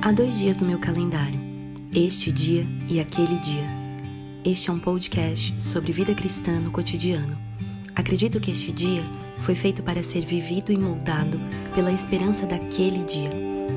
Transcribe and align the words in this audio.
Há 0.00 0.12
dois 0.12 0.38
dias 0.38 0.60
no 0.60 0.68
meu 0.68 0.78
calendário, 0.78 1.40
este 1.92 2.30
dia 2.30 2.64
e 2.88 3.00
aquele 3.00 3.36
dia. 3.40 3.68
Este 4.44 4.70
é 4.70 4.72
um 4.72 4.78
podcast 4.78 5.60
sobre 5.60 5.92
vida 5.92 6.14
cristã 6.14 6.60
no 6.60 6.70
cotidiano. 6.70 7.36
Acredito 7.96 8.38
que 8.38 8.52
este 8.52 8.70
dia 8.70 9.02
foi 9.40 9.56
feito 9.56 9.82
para 9.82 10.02
ser 10.02 10.24
vivido 10.24 10.70
e 10.70 10.78
moldado 10.78 11.38
pela 11.74 11.90
esperança 11.90 12.46
daquele 12.46 13.04
dia, 13.04 13.30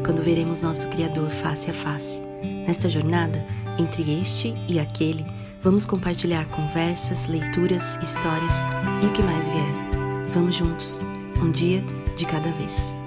quando 0.06 0.22
veremos 0.22 0.62
nosso 0.62 0.88
Criador 0.90 1.32
face 1.32 1.72
a 1.72 1.74
face. 1.74 2.22
Nesta 2.68 2.88
jornada, 2.88 3.44
entre 3.80 4.22
este 4.22 4.54
e 4.70 4.80
aquele, 4.80 5.26
vamos 5.64 5.88
compartilhar 5.88 6.46
conversas, 6.50 7.26
leituras, 7.26 7.98
histórias 8.02 8.64
e 9.02 9.08
o 9.08 9.12
que 9.12 9.24
mais 9.24 9.50
vier. 9.50 9.74
Vamos 10.36 10.56
juntos, 10.56 11.02
um 11.42 11.52
dia 11.52 11.84
de 12.16 12.28
cada 12.28 12.52
vez. 12.52 13.01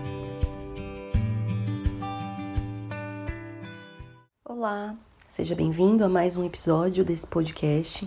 Seja 5.35 5.57
bem-vindo 5.57 6.05
a 6.05 6.09
mais 6.09 6.37
um 6.37 6.45
episódio 6.45 7.05
desse 7.05 7.27
podcast. 7.27 8.07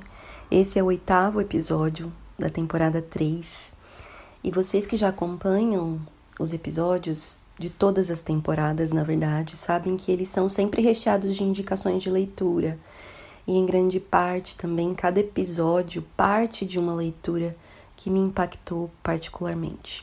Esse 0.49 0.80
é 0.80 0.81
o 0.81 0.86
oitavo 0.86 1.41
episódio 1.41 2.09
da 2.40 2.50
temporada 2.50 3.02
3. 3.02 3.76
E 4.41 4.50
vocês 4.50 4.86
que 4.86 4.95
já 4.95 5.09
acompanham 5.09 6.00
os 6.40 6.53
episódios 6.53 7.41
de 7.59 7.70
todas 7.70 8.09
as 8.09 8.22
temporadas, 8.22 8.94
na 8.94 9.03
verdade, 9.03 9.58
sabem 9.58 9.98
que 9.98 10.09
eles 10.09 10.30
são 10.30 10.48
sempre 10.48 10.81
recheados 10.81 11.36
de 11.36 11.44
indicações 11.44 12.02
de 12.02 12.09
leitura. 12.09 12.80
E 13.45 13.58
em 13.58 13.66
grande 13.66 14.00
parte 14.00 14.55
também, 14.55 14.94
cada 14.94 15.20
episódio 15.20 16.05
parte 16.16 16.66
de 16.66 16.80
uma 16.80 16.95
leitura 16.95 17.53
que 17.98 18.09
me 18.09 18.22
impactou 18.22 18.89
particularmente. 19.03 20.02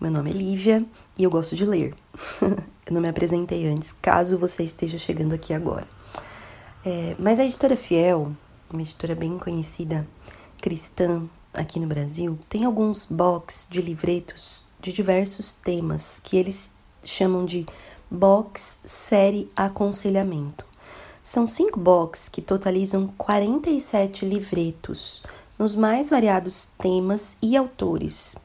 Meu 0.00 0.08
nome 0.12 0.30
é 0.30 0.34
Lívia 0.34 0.86
e 1.18 1.24
eu 1.24 1.30
gosto 1.30 1.56
de 1.56 1.66
ler. 1.66 1.96
Eu 2.86 2.92
não 2.92 3.00
me 3.00 3.08
apresentei 3.08 3.66
antes, 3.66 3.92
caso 3.92 4.38
você 4.38 4.62
esteja 4.62 4.98
chegando 4.98 5.34
aqui 5.34 5.52
agora. 5.52 5.93
É, 6.86 7.16
mas 7.18 7.40
a 7.40 7.44
editora 7.44 7.76
Fiel, 7.76 8.32
uma 8.70 8.82
editora 8.82 9.14
bem 9.14 9.38
conhecida, 9.38 10.06
cristã, 10.60 11.22
aqui 11.54 11.80
no 11.80 11.86
Brasil, 11.86 12.38
tem 12.46 12.64
alguns 12.64 13.06
box 13.06 13.66
de 13.70 13.80
livretos 13.80 14.66
de 14.80 14.92
diversos 14.92 15.54
temas 15.54 16.20
que 16.22 16.36
eles 16.36 16.70
chamam 17.02 17.46
de 17.46 17.64
box 18.10 18.78
série 18.84 19.50
aconselhamento. 19.56 20.66
São 21.22 21.46
cinco 21.46 21.80
box 21.80 22.28
que 22.28 22.42
totalizam 22.42 23.06
47 23.16 24.26
livretos 24.26 25.22
nos 25.58 25.74
mais 25.74 26.10
variados 26.10 26.68
temas 26.78 27.38
e 27.40 27.56
autores. 27.56 28.36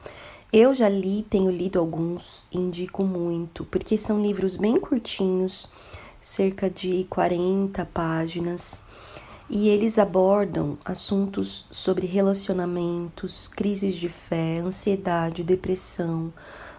Eu 0.50 0.72
já 0.72 0.88
li, 0.88 1.26
tenho 1.28 1.50
lido 1.50 1.78
alguns, 1.78 2.46
indico 2.50 3.04
muito, 3.04 3.66
porque 3.66 3.98
são 3.98 4.22
livros 4.22 4.56
bem 4.56 4.80
curtinhos, 4.80 5.68
cerca 6.20 6.68
de 6.68 7.06
40 7.08 7.84
páginas, 7.86 8.84
e 9.48 9.68
eles 9.68 9.98
abordam 9.98 10.78
assuntos 10.84 11.66
sobre 11.70 12.06
relacionamentos, 12.06 13.48
crises 13.48 13.94
de 13.96 14.08
fé, 14.08 14.58
ansiedade, 14.58 15.42
depressão, 15.42 16.32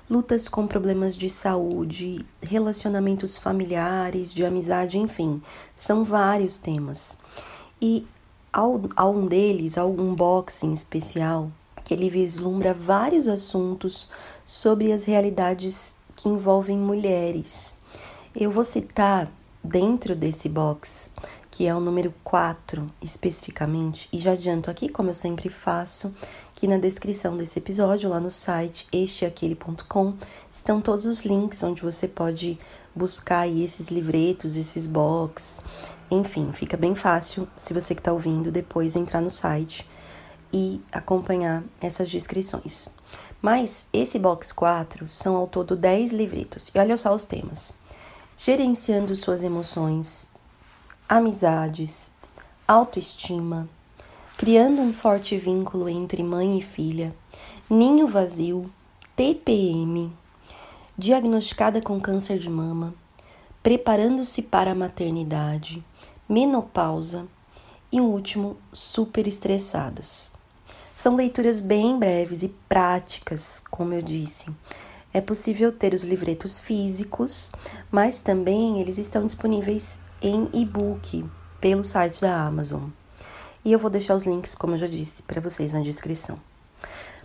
lutas 0.09 0.47
com 0.47 0.65
problemas 0.65 1.17
de 1.17 1.29
saúde, 1.29 2.25
relacionamentos 2.41 3.37
familiares, 3.37 4.33
de 4.33 4.45
amizade, 4.45 4.97
enfim, 4.97 5.41
são 5.75 6.03
vários 6.03 6.59
temas. 6.59 7.17
E 7.81 8.05
ao 8.53 8.79
um 9.13 9.25
deles, 9.25 9.77
algum 9.77 10.13
boxing 10.13 10.73
especial, 10.73 11.51
que 11.83 11.93
ele 11.93 12.09
vislumbra 12.09 12.73
vários 12.73 13.27
assuntos 13.27 14.09
sobre 14.43 14.91
as 14.91 15.05
realidades 15.05 15.95
que 16.15 16.29
envolvem 16.29 16.77
mulheres. 16.77 17.77
Eu 18.33 18.49
vou 18.49 18.63
citar 18.63 19.29
dentro 19.61 20.15
desse 20.15 20.47
box, 20.47 21.11
que 21.51 21.67
é 21.67 21.75
o 21.75 21.81
número 21.81 22.13
4 22.23 22.87
especificamente, 23.01 24.07
e 24.11 24.19
já 24.19 24.31
adianto 24.31 24.71
aqui, 24.71 24.87
como 24.87 25.09
eu 25.09 25.13
sempre 25.13 25.49
faço, 25.49 26.15
que 26.55 26.65
na 26.65 26.77
descrição 26.77 27.35
desse 27.35 27.59
episódio, 27.59 28.09
lá 28.09 28.21
no 28.21 28.31
site 28.31 28.87
esteaquele.com, 28.89 30.15
estão 30.49 30.79
todos 30.79 31.05
os 31.05 31.25
links 31.25 31.61
onde 31.61 31.81
você 31.81 32.07
pode 32.07 32.57
buscar 32.95 33.49
esses 33.49 33.89
livretos, 33.89 34.55
esses 34.55 34.87
box, 34.87 35.61
enfim, 36.09 36.53
fica 36.53 36.77
bem 36.77 36.95
fácil 36.95 37.45
se 37.57 37.73
você 37.73 37.93
que 37.93 37.99
está 37.99 38.13
ouvindo 38.13 38.49
depois 38.49 38.95
entrar 38.95 39.19
no 39.19 39.29
site 39.29 39.85
e 40.53 40.81
acompanhar 40.89 41.65
essas 41.81 42.09
descrições. 42.09 42.87
Mas 43.41 43.87
esse 43.91 44.17
box 44.17 44.53
4 44.53 45.07
são 45.09 45.35
ao 45.35 45.47
todo 45.47 45.75
10 45.75 46.13
livretos. 46.13 46.71
E 46.73 46.79
olha 46.79 46.95
só 46.95 47.13
os 47.13 47.23
temas: 47.23 47.80
gerenciando 48.43 49.15
suas 49.15 49.43
emoções, 49.43 50.27
amizades, 51.07 52.11
autoestima, 52.67 53.69
criando 54.35 54.81
um 54.81 54.91
forte 54.91 55.37
vínculo 55.37 55.87
entre 55.87 56.23
mãe 56.23 56.57
e 56.57 56.61
filha, 56.63 57.13
ninho 57.69 58.07
vazio, 58.07 58.73
TPM, 59.15 60.11
diagnosticada 60.97 61.83
com 61.83 62.01
câncer 62.01 62.39
de 62.39 62.49
mama, 62.49 62.95
preparando-se 63.61 64.41
para 64.41 64.71
a 64.71 64.75
maternidade, 64.75 65.83
menopausa 66.27 67.27
e 67.91 68.01
o 68.01 68.05
último, 68.05 68.57
super 68.73 69.27
estressadas. 69.27 70.33
São 70.95 71.15
leituras 71.15 71.61
bem 71.61 71.99
breves 71.99 72.41
e 72.41 72.49
práticas, 72.67 73.61
como 73.69 73.93
eu 73.93 74.01
disse. 74.01 74.49
É 75.13 75.19
possível 75.19 75.71
ter 75.71 75.93
os 75.93 76.03
livretos 76.03 76.59
físicos, 76.59 77.51
mas 77.91 78.19
também 78.21 78.79
eles 78.79 78.97
estão 78.97 79.25
disponíveis 79.25 79.99
em 80.21 80.47
e-book 80.53 81.25
pelo 81.59 81.83
site 81.83 82.21
da 82.21 82.45
Amazon. 82.45 82.89
E 83.63 83.71
eu 83.71 83.79
vou 83.79 83.89
deixar 83.91 84.15
os 84.15 84.23
links, 84.23 84.55
como 84.55 84.73
eu 84.73 84.77
já 84.77 84.87
disse, 84.87 85.21
para 85.23 85.41
vocês 85.41 85.73
na 85.73 85.81
descrição. 85.81 86.37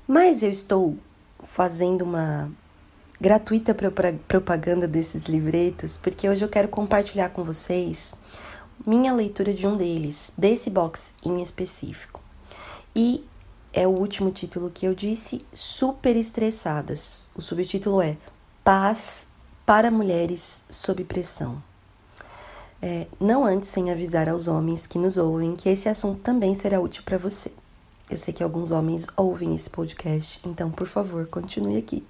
Mas 0.06 0.42
eu 0.42 0.50
estou 0.50 0.98
fazendo 1.44 2.02
uma 2.02 2.50
gratuita 3.20 3.74
propaganda 4.28 4.86
desses 4.86 5.26
livretos, 5.26 5.97
porque 5.97 6.28
hoje 6.28 6.44
eu 6.44 6.48
quero 6.48 6.68
compartilhar 6.68 7.30
com 7.30 7.42
vocês 7.42 8.14
minha 8.86 9.12
leitura 9.12 9.54
de 9.54 9.66
um 9.66 9.76
deles, 9.76 10.32
desse 10.36 10.68
box 10.68 11.14
em 11.24 11.41
específico. 11.41 12.20
E 12.94 13.24
é 13.76 13.87
o 13.87 13.91
último 13.91 14.31
título 14.31 14.70
que 14.70 14.87
eu 14.87 14.94
disse, 14.94 15.44
Super 15.53 16.16
Estressadas. 16.16 17.28
O 17.37 17.42
subtítulo 17.42 18.00
é 18.00 18.16
Paz 18.64 19.26
para 19.66 19.91
Mulheres 19.91 20.62
sob 20.70 21.04
Pressão. 21.04 21.62
É, 22.81 23.06
não 23.20 23.44
antes 23.44 23.69
sem 23.69 23.91
avisar 23.91 24.31
aos 24.31 24.48
homens 24.48 24.86
que 24.86 24.98
nos 24.98 25.19
ouvem 25.19 25.54
que 25.54 25.69
esse 25.69 25.91
assunto 25.91 26.22
também 26.22 26.54
será 26.54 26.81
útil 26.81 27.03
para 27.04 27.19
você. 27.19 27.53
Eu 28.09 28.16
sei 28.16 28.32
que 28.32 28.42
alguns 28.42 28.70
homens 28.70 29.06
ouvem 29.15 29.54
esse 29.54 29.69
podcast, 29.69 30.41
então 30.48 30.70
por 30.70 30.86
favor, 30.86 31.26
continue 31.26 31.76
aqui. 31.76 32.03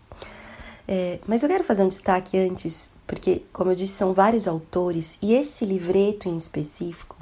É, 0.87 1.19
mas 1.27 1.43
eu 1.43 1.49
quero 1.49 1.65
fazer 1.65 1.83
um 1.83 1.89
destaque 1.89 2.39
antes, 2.39 2.93
porque, 3.09 3.43
como 3.53 3.73
eu 3.73 3.75
disse, 3.75 3.95
são 3.95 4.15
vários 4.15 4.47
autores 4.47 5.19
e 5.21 5.35
esse 5.35 5.65
livreto 5.65 6.29
em 6.29 6.37
específico 6.37 7.17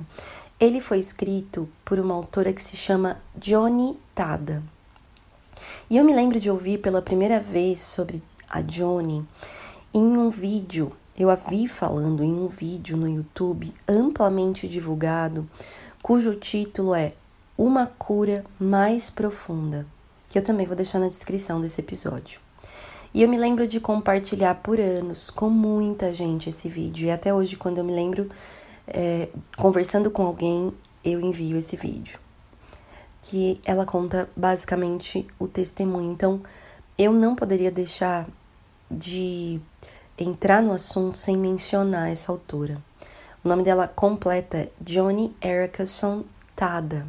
ele 0.64 0.80
foi 0.80 0.98
escrito 0.98 1.68
por 1.84 1.98
uma 1.98 2.14
autora 2.14 2.52
que 2.52 2.62
se 2.62 2.76
chama 2.76 3.18
Johnny 3.36 3.98
Tada. 4.14 4.62
E 5.90 5.96
eu 5.98 6.04
me 6.04 6.14
lembro 6.14 6.40
de 6.40 6.50
ouvir 6.50 6.78
pela 6.78 7.02
primeira 7.02 7.38
vez 7.38 7.80
sobre 7.80 8.22
a 8.48 8.62
Johnny 8.62 9.26
em 9.92 10.02
um 10.02 10.30
vídeo. 10.30 10.92
Eu 11.16 11.28
a 11.28 11.34
vi 11.34 11.68
falando 11.68 12.24
em 12.24 12.32
um 12.32 12.48
vídeo 12.48 12.96
no 12.96 13.08
YouTube 13.08 13.74
amplamente 13.86 14.66
divulgado, 14.66 15.48
cujo 16.02 16.34
título 16.34 16.94
é 16.94 17.12
Uma 17.58 17.86
Cura 17.86 18.44
Mais 18.58 19.10
Profunda, 19.10 19.86
que 20.28 20.38
eu 20.38 20.42
também 20.42 20.66
vou 20.66 20.74
deixar 20.74 20.98
na 20.98 21.08
descrição 21.08 21.60
desse 21.60 21.80
episódio. 21.80 22.40
E 23.12 23.22
eu 23.22 23.28
me 23.28 23.36
lembro 23.36 23.68
de 23.68 23.78
compartilhar 23.78 24.56
por 24.56 24.80
anos 24.80 25.30
com 25.30 25.48
muita 25.48 26.12
gente 26.12 26.48
esse 26.48 26.68
vídeo, 26.68 27.06
e 27.06 27.10
até 27.12 27.32
hoje, 27.32 27.56
quando 27.56 27.78
eu 27.78 27.84
me 27.84 27.94
lembro 27.94 28.28
é, 28.86 29.28
conversando 29.56 30.10
com 30.10 30.24
alguém, 30.24 30.72
eu 31.04 31.20
envio 31.20 31.56
esse 31.56 31.76
vídeo. 31.76 32.18
Que 33.22 33.60
ela 33.64 33.86
conta 33.86 34.28
basicamente 34.36 35.26
o 35.38 35.48
testemunho. 35.48 36.12
Então, 36.12 36.42
eu 36.98 37.12
não 37.12 37.34
poderia 37.34 37.70
deixar 37.70 38.26
de 38.90 39.60
entrar 40.18 40.62
no 40.62 40.72
assunto 40.72 41.18
sem 41.18 41.36
mencionar 41.36 42.10
essa 42.10 42.30
autora. 42.30 42.80
O 43.44 43.48
nome 43.48 43.62
dela 43.62 43.88
completa 43.88 44.58
é 44.58 44.68
Johnny 44.80 45.34
Erickson 45.42 46.24
Tada. 46.54 47.06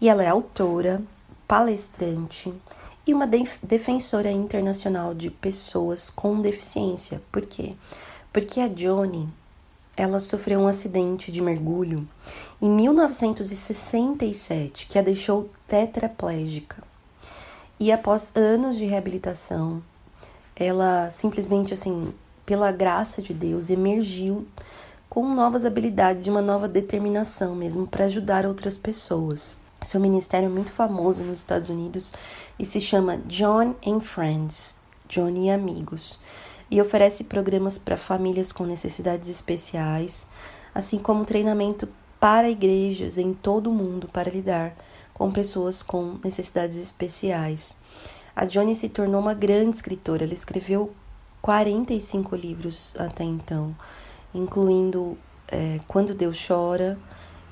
E 0.00 0.08
ela 0.08 0.22
é 0.22 0.28
autora, 0.28 1.00
palestrante 1.46 2.52
e 3.06 3.14
uma 3.14 3.26
defensora 3.26 4.30
internacional 4.30 5.14
de 5.14 5.30
pessoas 5.30 6.10
com 6.10 6.40
deficiência. 6.40 7.22
Por 7.32 7.46
quê? 7.46 7.74
Porque 8.30 8.60
a 8.60 8.68
Johnny 8.68 9.28
ela 9.98 10.18
sofreu 10.20 10.60
um 10.60 10.68
acidente 10.68 11.32
de 11.32 11.42
mergulho 11.42 12.06
em 12.62 12.70
1967 12.70 14.86
que 14.86 14.96
a 14.96 15.02
deixou 15.02 15.50
tetraplégica. 15.66 16.84
E 17.80 17.90
após 17.90 18.30
anos 18.36 18.76
de 18.76 18.84
reabilitação, 18.84 19.82
ela 20.54 21.10
simplesmente 21.10 21.74
assim 21.74 22.14
pela 22.46 22.70
graça 22.72 23.20
de 23.20 23.34
Deus, 23.34 23.70
emergiu 23.70 24.46
com 25.10 25.28
novas 25.34 25.66
habilidades 25.66 26.26
e 26.26 26.30
uma 26.30 26.40
nova 26.40 26.68
determinação 26.68 27.54
mesmo 27.54 27.86
para 27.86 28.06
ajudar 28.06 28.46
outras 28.46 28.78
pessoas. 28.78 29.58
Seu 29.82 30.00
ministério 30.00 30.46
é 30.46 30.48
muito 30.48 30.70
famoso 30.70 31.22
nos 31.24 31.40
Estados 31.40 31.68
Unidos 31.68 32.14
e 32.58 32.64
se 32.64 32.80
chama 32.80 33.18
John 33.26 33.74
and 33.86 34.00
Friends, 34.00 34.78
John 35.08 35.28
e 35.30 35.50
Amigos, 35.50 36.20
e 36.70 36.80
oferece 36.80 37.24
programas 37.24 37.78
para 37.78 37.96
famílias 37.96 38.52
com 38.52 38.64
necessidades 38.64 39.28
especiais, 39.28 40.26
assim 40.74 40.98
como 40.98 41.24
treinamento 41.24 41.88
para 42.20 42.50
igrejas 42.50 43.16
em 43.16 43.32
todo 43.32 43.70
o 43.70 43.74
mundo 43.74 44.08
para 44.12 44.30
lidar 44.30 44.74
com 45.14 45.30
pessoas 45.30 45.82
com 45.82 46.18
necessidades 46.22 46.78
especiais. 46.78 47.76
A 48.34 48.44
Johnny 48.44 48.74
se 48.74 48.88
tornou 48.88 49.20
uma 49.20 49.34
grande 49.34 49.74
escritora. 49.74 50.24
Ela 50.24 50.32
escreveu 50.32 50.92
45 51.42 52.36
livros 52.36 52.94
até 52.98 53.24
então, 53.24 53.74
incluindo 54.32 55.18
é, 55.48 55.80
Quando 55.88 56.14
Deus 56.14 56.46
Chora, 56.46 56.98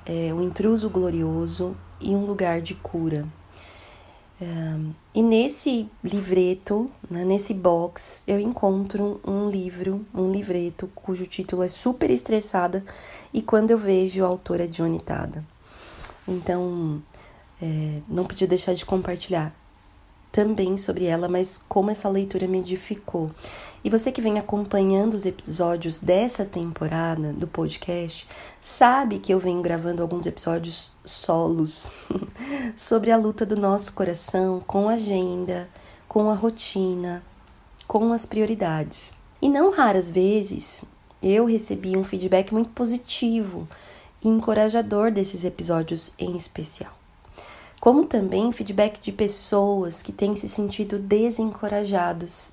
é, 0.04 0.32
O 0.32 0.40
Intruso 0.40 0.88
Glorioso 0.88 1.76
e 2.00 2.14
Um 2.14 2.24
Lugar 2.24 2.60
de 2.60 2.74
Cura. 2.74 3.26
É, 4.40 4.44
e 5.14 5.22
nesse 5.22 5.88
livreto, 6.04 6.90
né, 7.10 7.24
nesse 7.24 7.54
box, 7.54 8.22
eu 8.26 8.38
encontro 8.38 9.20
um 9.26 9.48
livro, 9.48 10.04
um 10.14 10.30
livreto 10.30 10.90
cujo 10.94 11.26
título 11.26 11.62
é 11.62 11.68
Super 11.68 12.10
Estressada 12.10 12.84
e 13.32 13.40
quando 13.40 13.70
eu 13.70 13.78
vejo 13.78 14.22
a 14.24 14.28
autora 14.28 14.68
Johnny 14.68 15.00
Tada. 15.00 15.44
Então, 16.28 17.02
é, 17.60 18.00
não 18.08 18.24
podia 18.24 18.46
deixar 18.46 18.74
de 18.74 18.84
compartilhar 18.84 19.54
também 20.36 20.76
sobre 20.76 21.06
ela, 21.06 21.30
mas 21.30 21.56
como 21.66 21.90
essa 21.90 22.10
leitura 22.10 22.46
me 22.46 22.58
edificou. 22.58 23.30
E 23.82 23.88
você 23.88 24.12
que 24.12 24.20
vem 24.20 24.38
acompanhando 24.38 25.14
os 25.14 25.24
episódios 25.24 25.96
dessa 25.96 26.44
temporada 26.44 27.32
do 27.32 27.46
podcast, 27.46 28.28
sabe 28.60 29.18
que 29.18 29.32
eu 29.32 29.38
venho 29.38 29.62
gravando 29.62 30.02
alguns 30.02 30.26
episódios 30.26 30.92
solos 31.02 31.96
sobre 32.76 33.10
a 33.10 33.16
luta 33.16 33.46
do 33.46 33.56
nosso 33.56 33.94
coração 33.94 34.62
com 34.66 34.90
a 34.90 34.92
agenda, 34.92 35.70
com 36.06 36.28
a 36.28 36.34
rotina, 36.34 37.22
com 37.88 38.12
as 38.12 38.26
prioridades. 38.26 39.14
E 39.40 39.48
não 39.48 39.70
raras 39.70 40.10
vezes 40.10 40.84
eu 41.22 41.46
recebi 41.46 41.96
um 41.96 42.04
feedback 42.04 42.52
muito 42.52 42.68
positivo 42.68 43.66
e 44.22 44.28
encorajador 44.28 45.10
desses 45.10 45.46
episódios 45.46 46.12
em 46.18 46.36
especial 46.36 46.95
como 47.86 48.04
também 48.04 48.50
feedback 48.50 49.00
de 49.00 49.12
pessoas 49.12 50.02
que 50.02 50.10
têm 50.10 50.34
se 50.34 50.48
sentido 50.48 50.98
desencorajadas 50.98 52.52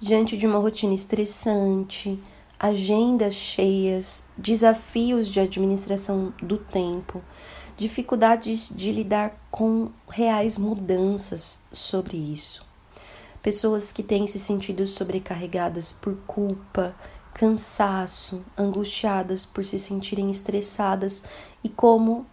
diante 0.00 0.36
de 0.36 0.44
uma 0.44 0.58
rotina 0.58 0.92
estressante, 0.92 2.20
agendas 2.58 3.32
cheias, 3.34 4.24
desafios 4.36 5.28
de 5.28 5.38
administração 5.38 6.34
do 6.42 6.58
tempo, 6.58 7.22
dificuldades 7.76 8.68
de 8.74 8.90
lidar 8.90 9.40
com 9.52 9.92
reais 10.08 10.58
mudanças 10.58 11.60
sobre 11.70 12.16
isso. 12.16 12.66
Pessoas 13.40 13.92
que 13.92 14.02
têm 14.02 14.26
se 14.26 14.40
sentido 14.40 14.84
sobrecarregadas 14.84 15.92
por 15.92 16.16
culpa, 16.26 16.92
cansaço, 17.32 18.44
angustiadas 18.58 19.46
por 19.46 19.64
se 19.64 19.78
sentirem 19.78 20.28
estressadas 20.28 21.22
e 21.62 21.68
como 21.68 22.26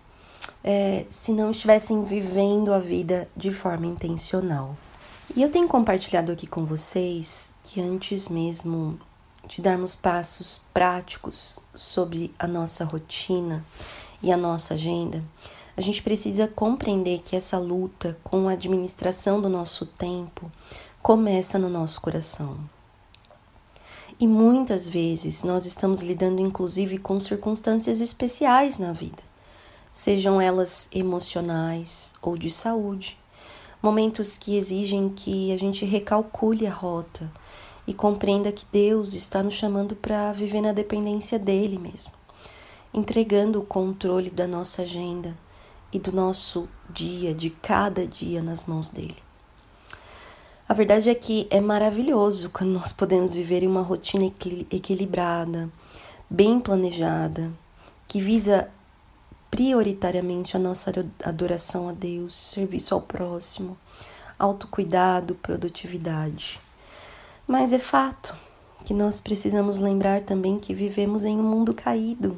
é, 0.64 1.06
se 1.10 1.34
não 1.34 1.52
estivessem 1.52 2.04
vivendo 2.04 2.74
a 2.74 2.80
vida 2.80 3.28
de 3.36 3.52
forma 3.52 3.86
intencional. 3.86 4.78
E 5.36 5.42
eu 5.42 5.50
tenho 5.50 5.68
compartilhado 5.68 6.32
aqui 6.32 6.48
com 6.48 6.66
vocês 6.66 7.54
que 7.64 7.82
antes 7.82 8.30
mesmo 8.30 9.00
de 9.48 9.62
darmos 9.62 9.96
passos 9.96 10.62
práticos 10.74 11.60
sobre 11.76 12.34
a 12.40 12.48
nossa 12.48 12.86
rotina 12.86 13.66
e 14.22 14.32
a 14.32 14.38
nossa 14.38 14.76
agenda, 14.76 15.24
a 15.76 15.82
gente 15.82 16.02
precisa 16.02 16.48
compreender 16.48 17.20
que 17.20 17.36
essa 17.36 17.58
luta 17.58 18.18
com 18.24 18.48
a 18.48 18.54
administração 18.54 19.42
do 19.42 19.50
nosso 19.50 19.86
tempo 19.86 20.52
começa 21.02 21.58
no 21.60 21.68
nosso 21.68 22.00
coração. 22.00 22.58
E 24.20 24.28
muitas 24.28 24.88
vezes 24.88 25.44
nós 25.44 25.66
estamos 25.66 26.02
lidando 26.02 26.40
inclusive 26.40 27.00
com 27.00 27.20
circunstâncias 27.20 28.00
especiais 28.00 28.78
na 28.78 28.94
vida 28.94 29.33
sejam 29.94 30.42
elas 30.42 30.90
emocionais 30.92 32.16
ou 32.20 32.36
de 32.36 32.50
saúde, 32.50 33.16
momentos 33.80 34.40
que 34.40 34.58
exigem 34.58 35.08
que 35.08 35.54
a 35.54 35.58
gente 35.58 35.86
recalcule 35.86 36.66
a 36.66 36.74
rota 36.74 37.32
e 37.86 37.94
compreenda 37.94 38.52
que 38.52 38.66
Deus 38.72 39.14
está 39.14 39.44
nos 39.44 39.54
chamando 39.54 39.96
para 39.96 40.32
viver 40.32 40.62
na 40.62 40.74
dependência 40.74 41.38
dele 41.38 41.78
mesmo, 41.78 42.12
entregando 42.92 43.60
o 43.60 43.66
controle 43.66 44.32
da 44.32 44.48
nossa 44.48 44.82
agenda 44.82 45.38
e 45.92 46.00
do 46.00 46.12
nosso 46.12 46.68
dia, 46.90 47.36
de 47.36 47.52
cada 47.52 48.08
dia 48.08 48.42
nas 48.42 48.66
mãos 48.66 48.90
dele. 48.90 49.18
A 50.68 50.74
verdade 50.74 51.08
é 51.08 51.14
que 51.14 51.46
é 51.52 51.62
maravilhoso 51.62 52.50
quando 52.50 52.72
nós 52.72 52.92
podemos 52.92 53.32
viver 53.32 53.62
em 53.62 53.68
uma 53.68 53.84
rotina 53.84 54.26
equilibrada, 54.72 55.70
bem 56.28 56.60
planejada, 56.60 57.52
que 58.08 58.20
visa 58.20 58.72
prioritariamente 59.54 60.58
a 60.58 60.60
nossa 60.60 60.92
adoração 61.24 61.88
a 61.88 61.92
Deus, 61.92 62.34
serviço 62.34 62.96
ao 62.96 63.02
próximo, 63.02 63.78
autocuidado, 64.40 65.36
produtividade. 65.36 66.60
Mas 67.46 67.72
é 67.72 67.78
fato 67.78 68.36
que 68.84 68.96
nós 68.96 69.22
precisamos 69.22 69.78
lembrar 69.78 70.22
também 70.22 70.58
que 70.58 70.74
vivemos 70.74 71.24
em 71.24 71.38
um 71.38 71.44
mundo 71.44 71.72
caído, 71.72 72.36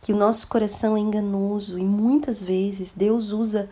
que 0.00 0.10
o 0.10 0.16
nosso 0.16 0.48
coração 0.48 0.96
é 0.96 1.00
enganoso 1.00 1.78
e 1.78 1.84
muitas 1.84 2.42
vezes 2.42 2.92
Deus 2.92 3.30
usa 3.32 3.68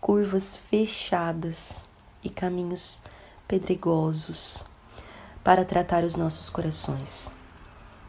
curvas 0.00 0.54
fechadas 0.54 1.84
e 2.22 2.30
caminhos 2.30 3.02
pedregosos 3.48 4.64
para 5.42 5.64
tratar 5.64 6.04
os 6.04 6.14
nossos 6.14 6.48
corações 6.48 7.34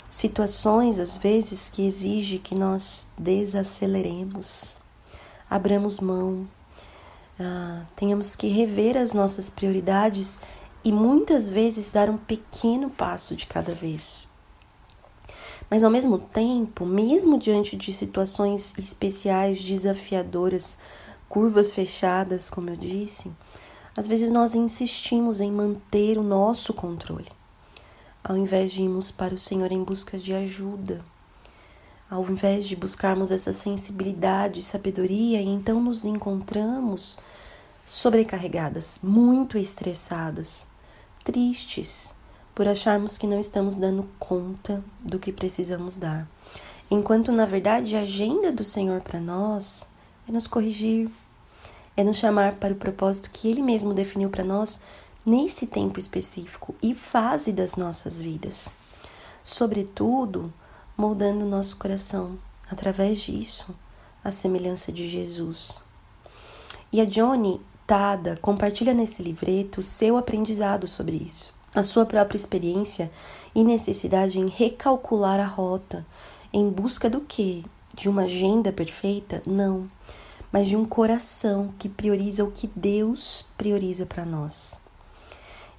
situações 0.09 0.99
às 0.99 1.17
vezes 1.17 1.69
que 1.69 1.85
exige 1.85 2.39
que 2.39 2.55
nós 2.55 3.07
desaceleremos, 3.17 4.79
abramos 5.49 5.99
mão, 5.99 6.47
ah, 7.39 7.83
tenhamos 7.95 8.35
que 8.35 8.47
rever 8.47 8.97
as 8.97 9.13
nossas 9.13 9.49
prioridades 9.49 10.39
e 10.83 10.91
muitas 10.91 11.49
vezes 11.49 11.89
dar 11.89 12.09
um 12.09 12.17
pequeno 12.17 12.89
passo 12.89 13.35
de 13.35 13.45
cada 13.45 13.73
vez. 13.73 14.29
Mas 15.69 15.83
ao 15.83 15.91
mesmo 15.91 16.17
tempo, 16.17 16.85
mesmo 16.85 17.37
diante 17.37 17.75
de 17.75 17.91
situações 17.91 18.73
especiais, 18.77 19.61
desafiadoras, 19.61 20.77
curvas 21.27 21.73
fechadas, 21.73 22.49
como 22.49 22.69
eu 22.69 22.77
disse, 22.77 23.29
às 23.95 24.07
vezes 24.07 24.31
nós 24.31 24.55
insistimos 24.55 25.41
em 25.41 25.51
manter 25.51 26.17
o 26.17 26.23
nosso 26.23 26.73
controle 26.73 27.36
ao 28.27 28.35
invés 28.35 28.73
de 28.73 28.81
irmos 28.81 29.09
para 29.09 29.33
o 29.33 29.37
Senhor 29.37 29.71
em 29.71 29.81
busca 29.81 30.17
de 30.17 30.33
ajuda, 30.33 31.01
ao 32.09 32.23
invés 32.29 32.67
de 32.67 32.75
buscarmos 32.75 33.31
essa 33.31 33.53
sensibilidade 33.53 34.59
e 34.59 34.63
sabedoria, 34.63 35.41
e 35.41 35.47
então 35.47 35.79
nos 35.79 36.03
encontramos 36.03 37.17
sobrecarregadas, 37.85 38.99
muito 39.01 39.57
estressadas, 39.57 40.67
tristes, 41.23 42.13
por 42.53 42.67
acharmos 42.67 43.17
que 43.17 43.25
não 43.25 43.39
estamos 43.39 43.77
dando 43.77 44.05
conta 44.19 44.83
do 44.99 45.19
que 45.19 45.31
precisamos 45.31 45.95
dar. 45.95 46.27
Enquanto, 46.91 47.31
na 47.31 47.45
verdade, 47.45 47.95
a 47.95 48.01
agenda 48.01 48.51
do 48.51 48.63
Senhor 48.63 48.99
para 48.99 49.21
nós 49.21 49.87
é 50.27 50.33
nos 50.33 50.47
corrigir, 50.47 51.09
é 51.95 52.03
nos 52.03 52.17
chamar 52.17 52.55
para 52.55 52.73
o 52.73 52.77
propósito 52.77 53.29
que 53.31 53.47
Ele 53.49 53.61
mesmo 53.61 53.93
definiu 53.93 54.29
para 54.29 54.43
nós 54.43 54.81
nesse 55.27 55.67
tempo 55.67 55.99
específico 55.99 56.73
e 56.81 56.95
fase 56.95 57.51
das 57.51 57.75
nossas 57.75 58.21
vidas. 58.21 58.71
Sobretudo, 59.43 60.53
moldando 60.95 61.43
o 61.43 61.49
nosso 61.49 61.75
coração 61.75 62.39
através 62.71 63.19
disso, 63.19 63.75
a 64.23 64.31
semelhança 64.31 64.89
de 64.89 65.05
Jesus. 65.05 65.83
E 66.93 67.01
a 67.01 67.05
Johnny 67.05 67.59
Tada 67.85 68.39
compartilha 68.41 68.93
nesse 68.93 69.21
livreto 69.21 69.81
seu 69.81 70.15
aprendizado 70.15 70.87
sobre 70.87 71.17
isso, 71.17 71.53
a 71.75 71.83
sua 71.83 72.05
própria 72.05 72.37
experiência 72.37 73.11
e 73.53 73.65
necessidade 73.65 74.39
em 74.39 74.47
recalcular 74.47 75.41
a 75.41 75.45
rota, 75.45 76.05
em 76.53 76.69
busca 76.69 77.09
do 77.09 77.19
quê? 77.19 77.65
De 77.93 78.07
uma 78.07 78.23
agenda 78.23 78.71
perfeita? 78.71 79.41
Não, 79.45 79.91
mas 80.53 80.69
de 80.69 80.77
um 80.77 80.85
coração 80.85 81.73
que 81.77 81.89
prioriza 81.89 82.45
o 82.45 82.51
que 82.51 82.69
Deus 82.73 83.45
prioriza 83.57 84.05
para 84.05 84.23
nós. 84.23 84.86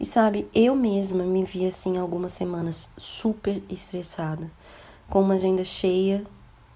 E 0.00 0.04
sabe, 0.04 0.48
eu 0.54 0.76
mesma 0.76 1.24
me 1.24 1.42
vi 1.42 1.66
assim 1.66 1.98
algumas 1.98 2.32
semanas 2.32 2.90
super 2.96 3.62
estressada, 3.68 4.50
com 5.10 5.20
uma 5.20 5.34
agenda 5.34 5.64
cheia. 5.64 6.24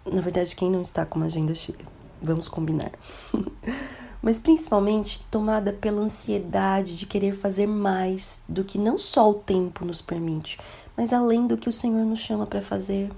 Na 0.04 0.20
verdade, 0.20 0.56
quem 0.56 0.70
não 0.70 0.82
está 0.82 1.06
com 1.06 1.18
uma 1.18 1.26
agenda 1.26 1.54
cheia? 1.54 1.78
Vamos 2.20 2.48
combinar. 2.48 2.90
mas 4.22 4.38
principalmente 4.38 5.24
tomada 5.30 5.72
pela 5.72 6.00
ansiedade 6.00 6.96
de 6.96 7.06
querer 7.06 7.32
fazer 7.32 7.66
mais 7.66 8.44
do 8.48 8.62
que 8.62 8.78
não 8.78 8.96
só 8.96 9.28
o 9.28 9.34
tempo 9.34 9.84
nos 9.84 10.00
permite, 10.00 10.58
mas 10.96 11.12
além 11.12 11.46
do 11.46 11.56
que 11.58 11.68
o 11.68 11.72
Senhor 11.72 12.04
nos 12.04 12.20
chama 12.20 12.46
para 12.46 12.62
fazer. 12.62 13.10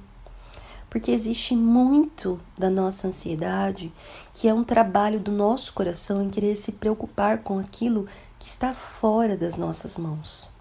Porque 0.94 1.10
existe 1.10 1.56
muito 1.56 2.40
da 2.56 2.70
nossa 2.70 3.08
ansiedade 3.08 3.92
que 4.32 4.46
é 4.46 4.54
um 4.54 4.62
trabalho 4.62 5.18
do 5.18 5.32
nosso 5.32 5.72
coração 5.72 6.22
em 6.22 6.30
querer 6.30 6.54
se 6.54 6.70
preocupar 6.70 7.38
com 7.38 7.58
aquilo 7.58 8.06
que 8.38 8.46
está 8.46 8.72
fora 8.72 9.36
das 9.36 9.58
nossas 9.58 9.98
mãos. 9.98 10.52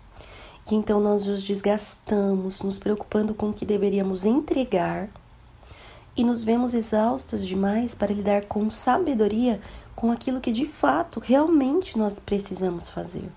E 0.72 0.74
então 0.74 1.00
nós 1.00 1.28
nos 1.28 1.44
desgastamos, 1.44 2.63
nos 2.63 2.80
preocupando 2.80 3.36
com 3.36 3.52
o 3.52 3.54
que 3.54 3.63
deveríamos 3.63 4.25
entregar 4.25 5.08
e 6.18 6.24
nos 6.24 6.44
vemos 6.44 6.74
exaustas 6.74 7.46
demais 7.46 7.94
para 7.94 8.12
lidar 8.12 8.46
com 8.46 8.72
sabedoria 8.72 9.62
com 9.96 10.12
aquilo 10.12 10.42
que 10.42 10.52
de 10.52 10.66
fato 10.66 11.20
realmente 11.20 11.96
nós 11.96 12.18
precisamos 12.18 12.90
fazer. 12.90 13.30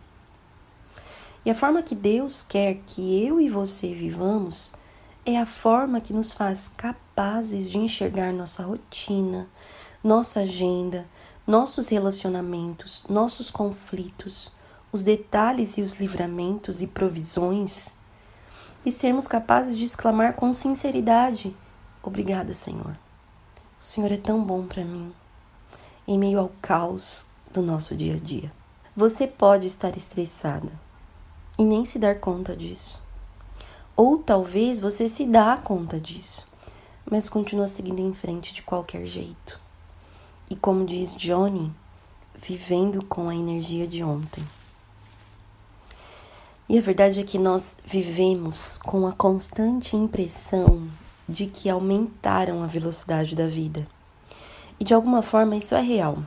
E 1.44 1.50
a 1.50 1.54
forma 1.54 1.82
que 1.82 1.94
Deus 1.94 2.42
quer 2.42 2.78
que 2.86 3.22
eu 3.22 3.38
e 3.38 3.50
você 3.50 3.92
vivamos 3.92 4.72
é 5.26 5.36
a 5.36 5.44
forma 5.44 6.00
que 6.00 6.12
nos 6.12 6.32
faz 6.32 6.68
capazes 6.68 7.68
de 7.68 7.78
enxergar 7.78 8.32
nossa 8.32 8.62
rotina, 8.62 9.48
nossa 10.02 10.40
agenda, 10.40 11.04
nossos 11.44 11.88
relacionamentos, 11.88 13.04
nossos 13.08 13.50
conflitos, 13.50 14.52
os 14.92 15.02
detalhes 15.02 15.78
e 15.78 15.82
os 15.82 15.98
livramentos 15.98 16.80
e 16.80 16.86
provisões, 16.86 17.98
e 18.84 18.92
sermos 18.92 19.26
capazes 19.26 19.76
de 19.76 19.84
exclamar 19.84 20.34
com 20.34 20.54
sinceridade: 20.54 21.56
Obrigada, 22.04 22.52
Senhor. 22.52 22.96
O 23.80 23.84
Senhor 23.84 24.12
é 24.12 24.16
tão 24.16 24.44
bom 24.44 24.64
para 24.64 24.84
mim, 24.84 25.12
em 26.06 26.16
meio 26.16 26.38
ao 26.38 26.52
caos 26.62 27.28
do 27.52 27.60
nosso 27.60 27.96
dia 27.96 28.14
a 28.14 28.18
dia. 28.18 28.52
Você 28.94 29.26
pode 29.26 29.66
estar 29.66 29.96
estressada 29.96 30.72
e 31.58 31.64
nem 31.64 31.84
se 31.84 31.98
dar 31.98 32.20
conta 32.20 32.56
disso. 32.56 33.05
Ou 33.96 34.18
talvez 34.18 34.78
você 34.78 35.08
se 35.08 35.24
dá 35.24 35.56
conta 35.56 35.98
disso, 35.98 36.46
mas 37.10 37.30
continua 37.30 37.66
seguindo 37.66 38.00
em 38.00 38.12
frente 38.12 38.52
de 38.52 38.62
qualquer 38.62 39.06
jeito. 39.06 39.58
E 40.50 40.54
como 40.54 40.84
diz 40.84 41.16
Johnny, 41.16 41.72
vivendo 42.38 43.02
com 43.06 43.30
a 43.30 43.34
energia 43.34 43.86
de 43.86 44.04
ontem. 44.04 44.46
E 46.68 46.76
a 46.76 46.82
verdade 46.82 47.20
é 47.20 47.24
que 47.24 47.38
nós 47.38 47.78
vivemos 47.86 48.76
com 48.78 49.06
a 49.06 49.12
constante 49.12 49.96
impressão 49.96 50.86
de 51.26 51.46
que 51.46 51.70
aumentaram 51.70 52.62
a 52.62 52.66
velocidade 52.66 53.34
da 53.34 53.48
vida. 53.48 53.88
E 54.78 54.84
de 54.84 54.92
alguma 54.92 55.22
forma 55.22 55.56
isso 55.56 55.74
é 55.74 55.80
real. 55.80 56.18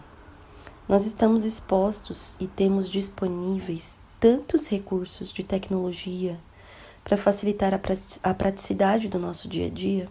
Nós 0.88 1.06
estamos 1.06 1.46
expostos 1.46 2.36
e 2.40 2.48
temos 2.48 2.90
disponíveis 2.90 3.96
tantos 4.20 4.68
recursos 4.68 5.32
de 5.32 5.44
tecnologia 5.44 6.40
para 7.10 7.18
facilitar 7.18 7.74
a 7.74 8.34
praticidade 8.36 9.08
do 9.08 9.18
nosso 9.18 9.50
dia 9.50 9.66
a 9.66 9.70
dia, 9.70 10.08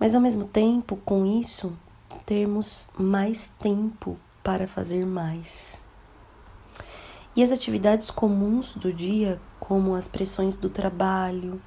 mas 0.00 0.14
ao 0.14 0.22
mesmo 0.22 0.46
tempo, 0.46 0.96
com 1.04 1.26
isso, 1.26 1.76
termos 2.24 2.88
mais 2.98 3.50
tempo 3.58 4.18
para 4.42 4.66
fazer 4.66 5.04
mais. 5.04 5.84
E 7.36 7.42
as 7.42 7.52
atividades 7.52 8.10
comuns 8.10 8.74
do 8.74 8.90
dia, 8.90 9.38
como 9.60 9.94
as 9.94 10.08
pressões 10.08 10.56
do 10.56 10.70
trabalho, 10.70 11.60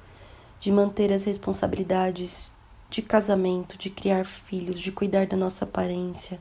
de 0.58 0.72
manter 0.72 1.12
as 1.12 1.22
responsabilidades 1.22 2.52
de 2.90 3.02
casamento, 3.02 3.78
de 3.78 3.90
criar 3.90 4.26
filhos, 4.26 4.80
de 4.80 4.90
cuidar 4.90 5.28
da 5.28 5.36
nossa 5.36 5.64
aparência, 5.64 6.40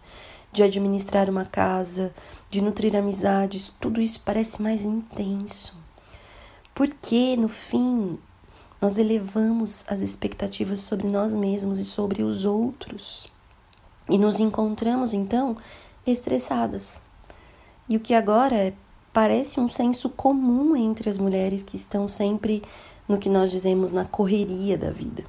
de 0.52 0.64
administrar 0.64 1.30
uma 1.30 1.46
casa, 1.46 2.12
de 2.50 2.62
nutrir 2.62 2.96
amizades, 2.96 3.72
tudo 3.80 4.02
isso 4.02 4.24
parece 4.26 4.60
mais 4.60 4.84
intenso. 4.84 5.85
Porque, 6.76 7.38
no 7.38 7.48
fim, 7.48 8.20
nós 8.82 8.98
elevamos 8.98 9.86
as 9.88 10.02
expectativas 10.02 10.82
sobre 10.82 11.08
nós 11.08 11.34
mesmos 11.34 11.80
e 11.80 11.86
sobre 11.86 12.22
os 12.22 12.44
outros. 12.44 13.32
E 14.10 14.18
nos 14.18 14.42
encontramos, 14.42 15.14
então, 15.14 15.56
estressadas. 16.06 17.02
E 17.88 17.96
o 17.96 18.00
que 18.00 18.14
agora 18.14 18.56
é, 18.56 18.74
parece 19.14 19.60
um 19.60 19.70
senso 19.70 20.10
comum 20.10 20.76
entre 20.76 21.10
as 21.10 21.18
mulheres 21.18 21.64
que 21.64 21.78
estão 21.78 22.10
sempre 22.10 22.62
no 23.08 23.18
que 23.18 23.30
nós 23.30 23.50
dizemos 23.52 23.94
na 23.94 24.04
correria 24.04 24.78
da 24.78 24.92
vida. 24.92 25.24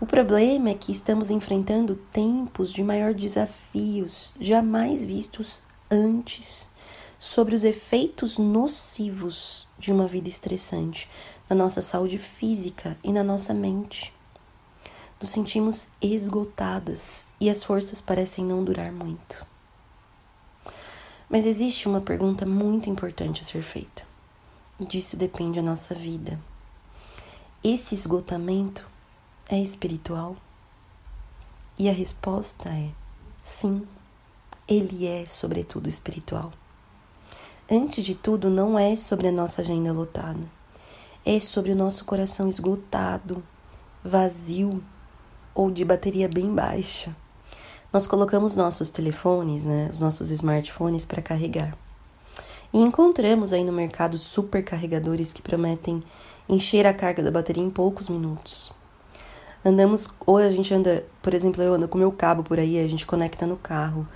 O 0.00 0.06
problema 0.06 0.70
é 0.70 0.74
que 0.74 0.90
estamos 0.90 1.30
enfrentando 1.30 1.96
tempos 2.10 2.72
de 2.72 2.82
maior 2.82 3.12
desafios 3.12 4.32
jamais 4.40 5.04
vistos 5.04 5.62
antes 5.90 6.70
sobre 7.20 7.54
os 7.54 7.64
efeitos 7.64 8.38
nocivos 8.38 9.68
de 9.78 9.92
uma 9.92 10.06
vida 10.06 10.30
estressante 10.30 11.06
na 11.50 11.54
nossa 11.54 11.82
saúde 11.82 12.16
física 12.16 12.96
e 13.04 13.12
na 13.12 13.22
nossa 13.22 13.52
mente. 13.52 14.14
Nos 15.20 15.28
sentimos 15.28 15.88
esgotadas 16.00 17.26
e 17.38 17.50
as 17.50 17.62
forças 17.62 18.00
parecem 18.00 18.42
não 18.42 18.64
durar 18.64 18.90
muito. 18.90 19.46
Mas 21.28 21.44
existe 21.44 21.86
uma 21.86 22.00
pergunta 22.00 22.46
muito 22.46 22.88
importante 22.88 23.42
a 23.42 23.44
ser 23.44 23.62
feita, 23.62 24.02
e 24.80 24.86
disso 24.86 25.14
depende 25.14 25.58
a 25.58 25.62
nossa 25.62 25.94
vida. 25.94 26.40
Esse 27.62 27.94
esgotamento 27.94 28.88
é 29.46 29.60
espiritual? 29.60 30.38
E 31.78 31.86
a 31.86 31.92
resposta 31.92 32.70
é 32.70 32.88
sim, 33.42 33.86
ele 34.66 35.06
é 35.06 35.26
sobretudo 35.26 35.86
espiritual. 35.86 36.50
Antes 37.72 38.04
de 38.04 38.16
tudo, 38.16 38.50
não 38.50 38.76
é 38.76 38.96
sobre 38.96 39.28
a 39.28 39.32
nossa 39.32 39.62
agenda 39.62 39.92
lotada, 39.92 40.40
é 41.24 41.38
sobre 41.38 41.70
o 41.70 41.76
nosso 41.76 42.04
coração 42.04 42.48
esgotado, 42.48 43.44
vazio 44.02 44.82
ou 45.54 45.70
de 45.70 45.84
bateria 45.84 46.28
bem 46.28 46.52
baixa. 46.52 47.14
Nós 47.92 48.08
colocamos 48.08 48.56
nossos 48.56 48.90
telefones, 48.90 49.62
né, 49.62 49.88
os 49.88 50.00
nossos 50.00 50.32
smartphones 50.32 51.04
para 51.04 51.22
carregar. 51.22 51.78
E 52.72 52.78
encontramos 52.78 53.52
aí 53.52 53.62
no 53.62 53.72
mercado 53.72 54.18
supercarregadores 54.18 55.32
que 55.32 55.40
prometem 55.40 56.02
encher 56.48 56.88
a 56.88 56.92
carga 56.92 57.22
da 57.22 57.30
bateria 57.30 57.62
em 57.62 57.70
poucos 57.70 58.08
minutos. 58.08 58.72
Andamos, 59.64 60.08
ou 60.26 60.38
a 60.38 60.50
gente 60.50 60.74
anda, 60.74 61.04
por 61.22 61.34
exemplo, 61.34 61.62
eu 61.62 61.74
ando 61.74 61.86
com 61.86 61.98
meu 61.98 62.10
cabo 62.10 62.42
por 62.42 62.58
aí, 62.58 62.82
a 62.82 62.88
gente 62.88 63.06
conecta 63.06 63.46
no 63.46 63.56
carro, 63.56 64.08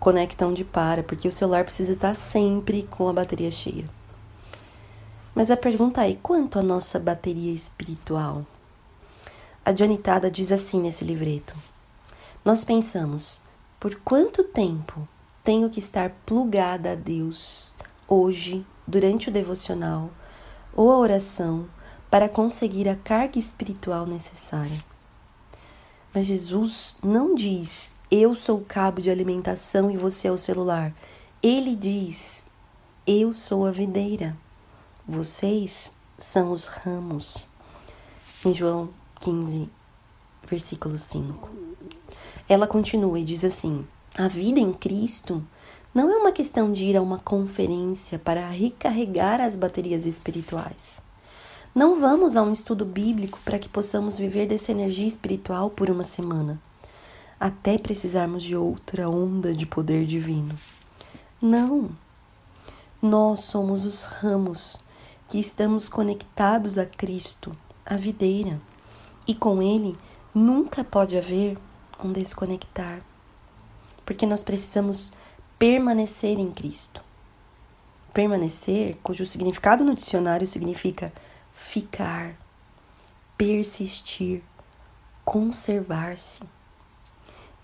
conecta 0.00 0.46
onde 0.46 0.64
para, 0.64 1.02
porque 1.02 1.28
o 1.28 1.32
celular 1.32 1.62
precisa 1.62 1.92
estar 1.92 2.16
sempre 2.16 2.84
com 2.90 3.06
a 3.06 3.12
bateria 3.12 3.50
cheia. 3.50 3.88
Mas 5.34 5.50
a 5.50 5.56
pergunta 5.56 6.08
é: 6.08 6.16
quanto 6.20 6.58
a 6.58 6.62
nossa 6.62 6.98
bateria 6.98 7.52
espiritual? 7.52 8.44
A 9.64 9.72
Johnny 9.72 9.98
Tada 9.98 10.30
diz 10.30 10.50
assim 10.50 10.80
nesse 10.80 11.04
livreto: 11.04 11.54
Nós 12.44 12.64
pensamos, 12.64 13.42
por 13.78 13.94
quanto 13.96 14.42
tempo 14.42 15.06
tenho 15.44 15.68
que 15.68 15.78
estar 15.78 16.10
plugada 16.24 16.92
a 16.92 16.94
Deus 16.94 17.72
hoje, 18.08 18.66
durante 18.86 19.28
o 19.28 19.32
devocional 19.32 20.10
ou 20.74 20.90
a 20.90 20.98
oração, 20.98 21.68
para 22.10 22.28
conseguir 22.28 22.88
a 22.88 22.96
carga 22.96 23.38
espiritual 23.38 24.06
necessária. 24.06 24.78
Mas 26.12 26.26
Jesus 26.26 26.96
não 27.02 27.34
diz: 27.34 27.92
Eu 28.12 28.34
sou 28.34 28.58
o 28.58 28.64
cabo 28.64 29.00
de 29.00 29.08
alimentação 29.08 29.88
e 29.88 29.96
você 29.96 30.26
é 30.26 30.32
o 30.32 30.36
celular. 30.36 30.92
Ele 31.40 31.76
diz: 31.76 32.44
Eu 33.06 33.32
sou 33.32 33.64
a 33.64 33.70
videira. 33.70 34.36
Vocês 35.06 35.92
são 36.18 36.50
os 36.50 36.66
ramos. 36.66 37.46
Em 38.44 38.52
João 38.52 38.88
15, 39.20 39.70
versículo 40.44 40.98
5. 40.98 41.48
Ela 42.48 42.66
continua 42.66 43.16
e 43.20 43.24
diz 43.24 43.44
assim: 43.44 43.86
A 44.18 44.26
vida 44.26 44.58
em 44.58 44.72
Cristo 44.72 45.40
não 45.94 46.10
é 46.10 46.16
uma 46.16 46.32
questão 46.32 46.72
de 46.72 46.86
ir 46.86 46.96
a 46.96 47.02
uma 47.02 47.18
conferência 47.18 48.18
para 48.18 48.48
recarregar 48.48 49.40
as 49.40 49.54
baterias 49.54 50.04
espirituais. 50.04 51.00
Não 51.72 52.00
vamos 52.00 52.36
a 52.36 52.42
um 52.42 52.50
estudo 52.50 52.84
bíblico 52.84 53.38
para 53.44 53.56
que 53.56 53.68
possamos 53.68 54.18
viver 54.18 54.48
dessa 54.48 54.72
energia 54.72 55.06
espiritual 55.06 55.70
por 55.70 55.88
uma 55.88 56.02
semana, 56.02 56.60
até 57.40 57.78
precisarmos 57.78 58.42
de 58.42 58.54
outra 58.54 59.08
onda 59.08 59.54
de 59.54 59.64
poder 59.64 60.04
divino. 60.04 60.54
Não. 61.40 61.90
Nós 63.00 63.40
somos 63.40 63.86
os 63.86 64.04
ramos 64.04 64.84
que 65.26 65.38
estamos 65.38 65.88
conectados 65.88 66.76
a 66.76 66.84
Cristo, 66.84 67.56
a 67.86 67.96
videira, 67.96 68.60
e 69.26 69.34
com 69.34 69.62
Ele 69.62 69.96
nunca 70.34 70.84
pode 70.84 71.16
haver 71.16 71.56
um 72.04 72.12
desconectar, 72.12 73.00
porque 74.04 74.26
nós 74.26 74.44
precisamos 74.44 75.12
permanecer 75.58 76.38
em 76.38 76.50
Cristo. 76.50 77.02
Permanecer, 78.12 78.98
cujo 79.02 79.24
significado 79.24 79.84
no 79.84 79.94
dicionário 79.94 80.46
significa 80.46 81.12
ficar, 81.52 82.34
persistir, 83.38 84.42
conservar-se. 85.24 86.42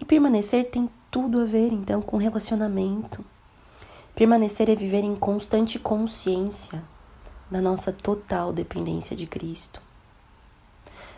E 0.00 0.04
permanecer 0.04 0.70
tem 0.70 0.90
tudo 1.10 1.40
a 1.40 1.44
ver 1.44 1.72
então 1.72 2.02
com 2.02 2.16
relacionamento. 2.16 3.24
Permanecer 4.14 4.70
é 4.70 4.74
viver 4.74 5.04
em 5.04 5.16
constante 5.16 5.78
consciência 5.78 6.82
da 7.50 7.60
nossa 7.60 7.92
total 7.92 8.52
dependência 8.52 9.16
de 9.16 9.26
Cristo. 9.26 9.80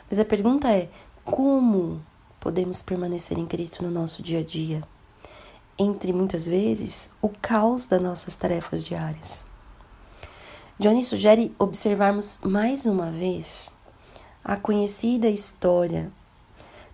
Mas 0.08 0.18
a 0.18 0.24
pergunta 0.24 0.68
é: 0.68 0.88
como 1.24 2.02
podemos 2.40 2.82
permanecer 2.82 3.38
em 3.38 3.46
Cristo 3.46 3.82
no 3.82 3.90
nosso 3.90 4.22
dia 4.22 4.40
a 4.40 4.44
dia? 4.44 4.82
Entre 5.78 6.12
muitas 6.12 6.46
vezes 6.46 7.10
o 7.22 7.28
caos 7.28 7.86
das 7.86 8.02
nossas 8.02 8.34
tarefas 8.34 8.84
diárias. 8.84 9.46
Johnny 10.78 11.04
sugere 11.04 11.54
observarmos 11.58 12.38
mais 12.42 12.86
uma 12.86 13.10
vez 13.10 13.74
a 14.44 14.56
conhecida 14.56 15.28
história 15.28 16.10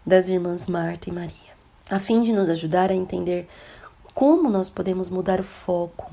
das 0.07 0.29
irmãs 0.29 0.67
Marta 0.67 1.09
e 1.09 1.13
Maria, 1.13 1.54
a 1.91 1.99
fim 1.99 2.23
de 2.23 2.33
nos 2.33 2.49
ajudar 2.49 2.91
a 2.91 2.95
entender 2.95 3.49
como 4.15 4.49
nós 4.49 4.71
podemos 4.71 5.11
mudar 5.11 5.41
o 5.41 5.45
foco 5.45 6.11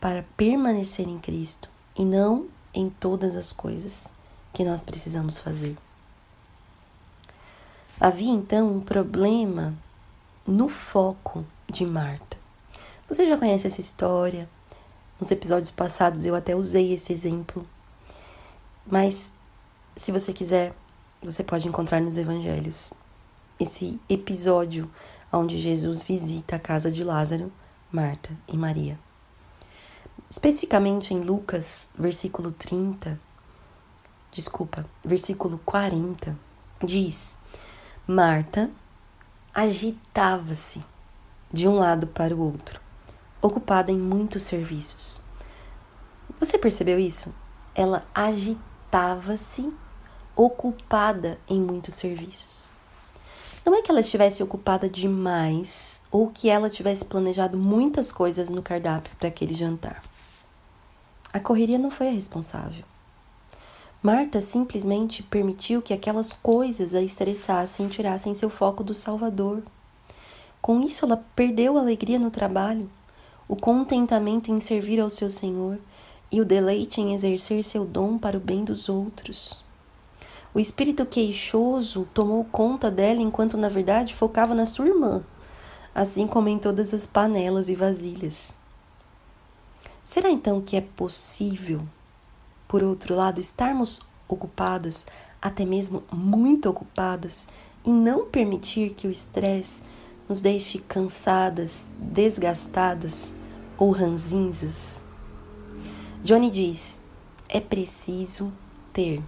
para 0.00 0.24
permanecer 0.36 1.08
em 1.08 1.18
Cristo 1.18 1.68
e 1.96 2.04
não 2.04 2.46
em 2.72 2.86
todas 2.86 3.34
as 3.34 3.52
coisas 3.52 4.12
que 4.52 4.64
nós 4.64 4.84
precisamos 4.84 5.40
fazer. 5.40 5.76
Havia 8.00 8.32
então 8.32 8.76
um 8.76 8.80
problema 8.80 9.74
no 10.46 10.68
foco 10.68 11.44
de 11.68 11.84
Marta. 11.84 12.36
Você 13.08 13.26
já 13.26 13.36
conhece 13.36 13.66
essa 13.66 13.80
história? 13.80 14.48
Nos 15.18 15.30
episódios 15.30 15.72
passados 15.72 16.24
eu 16.24 16.36
até 16.36 16.54
usei 16.54 16.92
esse 16.92 17.12
exemplo. 17.12 17.66
Mas 18.86 19.32
se 19.96 20.12
você 20.12 20.32
quiser, 20.32 20.72
você 21.20 21.42
pode 21.42 21.66
encontrar 21.66 22.00
nos 22.00 22.16
evangelhos 22.16 22.92
esse 23.58 24.00
episódio 24.08 24.90
onde 25.32 25.58
Jesus 25.58 26.02
visita 26.02 26.56
a 26.56 26.58
casa 26.58 26.90
de 26.90 27.02
Lázaro, 27.02 27.52
Marta 27.90 28.30
e 28.46 28.56
Maria. 28.56 28.98
Especificamente 30.30 31.12
em 31.14 31.20
Lucas, 31.20 31.88
versículo 31.98 32.52
30, 32.52 33.18
desculpa, 34.30 34.84
versículo 35.04 35.58
40, 35.64 36.38
diz: 36.84 37.38
Marta 38.06 38.70
agitava-se 39.54 40.84
de 41.52 41.66
um 41.66 41.74
lado 41.74 42.06
para 42.06 42.36
o 42.36 42.40
outro, 42.40 42.80
ocupada 43.40 43.90
em 43.90 43.98
muitos 43.98 44.42
serviços. 44.42 45.20
Você 46.38 46.58
percebeu 46.58 46.98
isso? 46.98 47.34
Ela 47.74 48.06
agitava-se, 48.14 49.72
ocupada 50.36 51.40
em 51.48 51.60
muitos 51.60 51.94
serviços. 51.94 52.77
Não 53.68 53.76
é 53.76 53.82
que 53.82 53.90
ela 53.90 54.00
estivesse 54.00 54.42
ocupada 54.42 54.88
demais 54.88 56.00
ou 56.10 56.28
que 56.28 56.48
ela 56.48 56.70
tivesse 56.70 57.04
planejado 57.04 57.58
muitas 57.58 58.10
coisas 58.10 58.48
no 58.48 58.62
cardápio 58.62 59.14
para 59.18 59.28
aquele 59.28 59.52
jantar. 59.52 60.02
A 61.30 61.38
correria 61.38 61.76
não 61.76 61.90
foi 61.90 62.08
a 62.08 62.12
responsável. 62.12 62.82
Marta 64.02 64.40
simplesmente 64.40 65.22
permitiu 65.22 65.82
que 65.82 65.92
aquelas 65.92 66.32
coisas 66.32 66.94
a 66.94 67.02
estressassem 67.02 67.84
e 67.84 67.90
tirassem 67.90 68.32
seu 68.32 68.48
foco 68.48 68.82
do 68.82 68.94
Salvador. 68.94 69.62
Com 70.62 70.80
isso, 70.80 71.04
ela 71.04 71.22
perdeu 71.36 71.76
a 71.76 71.82
alegria 71.82 72.18
no 72.18 72.30
trabalho, 72.30 72.90
o 73.46 73.54
contentamento 73.54 74.50
em 74.50 74.60
servir 74.60 74.98
ao 74.98 75.10
seu 75.10 75.30
Senhor 75.30 75.78
e 76.32 76.40
o 76.40 76.44
deleite 76.46 77.02
em 77.02 77.12
exercer 77.12 77.62
seu 77.62 77.84
dom 77.84 78.16
para 78.16 78.38
o 78.38 78.40
bem 78.40 78.64
dos 78.64 78.88
outros. 78.88 79.67
O 80.54 80.58
espírito 80.58 81.04
queixoso 81.04 82.08
tomou 82.14 82.44
conta 82.44 82.90
dela 82.90 83.20
enquanto, 83.20 83.56
na 83.56 83.68
verdade, 83.68 84.14
focava 84.14 84.54
na 84.54 84.64
sua 84.64 84.88
irmã, 84.88 85.22
assim 85.94 86.26
como 86.26 86.48
em 86.48 86.58
todas 86.58 86.94
as 86.94 87.06
panelas 87.06 87.68
e 87.68 87.74
vasilhas. 87.74 88.54
Será 90.02 90.30
então 90.30 90.62
que 90.62 90.74
é 90.74 90.80
possível, 90.80 91.82
por 92.66 92.82
outro 92.82 93.14
lado, 93.14 93.38
estarmos 93.38 94.00
ocupadas, 94.26 95.06
até 95.40 95.66
mesmo 95.66 96.02
muito 96.10 96.68
ocupadas, 96.68 97.46
e 97.84 97.90
não 97.90 98.26
permitir 98.26 98.94
que 98.94 99.06
o 99.06 99.10
estresse 99.10 99.82
nos 100.28 100.40
deixe 100.40 100.78
cansadas, 100.78 101.86
desgastadas 101.98 103.34
ou 103.76 103.90
ranzinzas? 103.90 105.04
Johnny 106.22 106.50
diz: 106.50 107.02
é 107.48 107.60
preciso 107.60 108.50
ter 108.92 109.22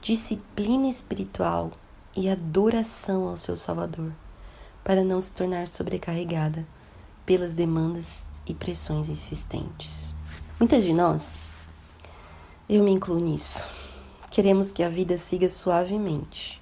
disciplina 0.00 0.88
espiritual 0.88 1.72
e 2.16 2.28
adoração 2.28 3.28
ao 3.28 3.36
seu 3.36 3.56
Salvador, 3.56 4.12
para 4.82 5.04
não 5.04 5.20
se 5.20 5.32
tornar 5.32 5.68
sobrecarregada 5.68 6.66
pelas 7.26 7.54
demandas 7.54 8.24
e 8.46 8.54
pressões 8.54 9.08
insistentes. 9.08 10.14
Muitas 10.58 10.84
de 10.84 10.92
nós, 10.94 11.38
eu 12.68 12.82
me 12.82 12.90
incluo 12.90 13.20
nisso, 13.20 13.66
queremos 14.30 14.72
que 14.72 14.82
a 14.82 14.88
vida 14.88 15.18
siga 15.18 15.48
suavemente, 15.50 16.60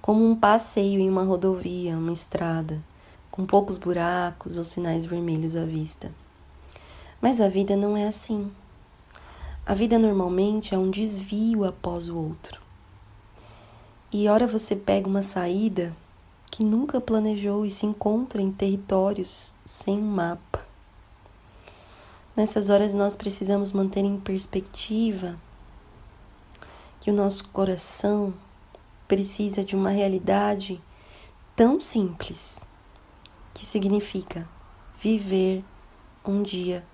como 0.00 0.28
um 0.28 0.34
passeio 0.34 1.00
em 1.00 1.08
uma 1.08 1.24
rodovia, 1.24 1.96
uma 1.96 2.12
estrada, 2.12 2.82
com 3.30 3.44
poucos 3.44 3.76
buracos 3.76 4.56
ou 4.56 4.64
sinais 4.64 5.04
vermelhos 5.04 5.56
à 5.56 5.64
vista. 5.64 6.10
Mas 7.20 7.40
a 7.40 7.48
vida 7.48 7.74
não 7.74 7.96
é 7.96 8.06
assim. 8.06 8.50
A 9.66 9.72
vida 9.72 9.98
normalmente 9.98 10.74
é 10.74 10.78
um 10.78 10.90
desvio 10.90 11.64
após 11.64 12.10
o 12.10 12.18
outro. 12.18 12.60
E 14.12 14.28
ora 14.28 14.46
você 14.46 14.76
pega 14.76 15.08
uma 15.08 15.22
saída 15.22 15.96
que 16.50 16.62
nunca 16.62 17.00
planejou 17.00 17.64
e 17.64 17.70
se 17.70 17.86
encontra 17.86 18.42
em 18.42 18.52
territórios 18.52 19.54
sem 19.64 19.96
um 19.96 20.02
mapa. 20.02 20.66
Nessas 22.36 22.68
horas 22.68 22.92
nós 22.92 23.16
precisamos 23.16 23.72
manter 23.72 24.04
em 24.04 24.20
perspectiva 24.20 25.38
que 27.00 27.10
o 27.10 27.14
nosso 27.14 27.48
coração 27.48 28.34
precisa 29.08 29.64
de 29.64 29.74
uma 29.74 29.90
realidade 29.90 30.78
tão 31.56 31.80
simples 31.80 32.62
que 33.54 33.64
significa 33.64 34.46
viver 35.00 35.64
um 36.22 36.42
dia 36.42 36.84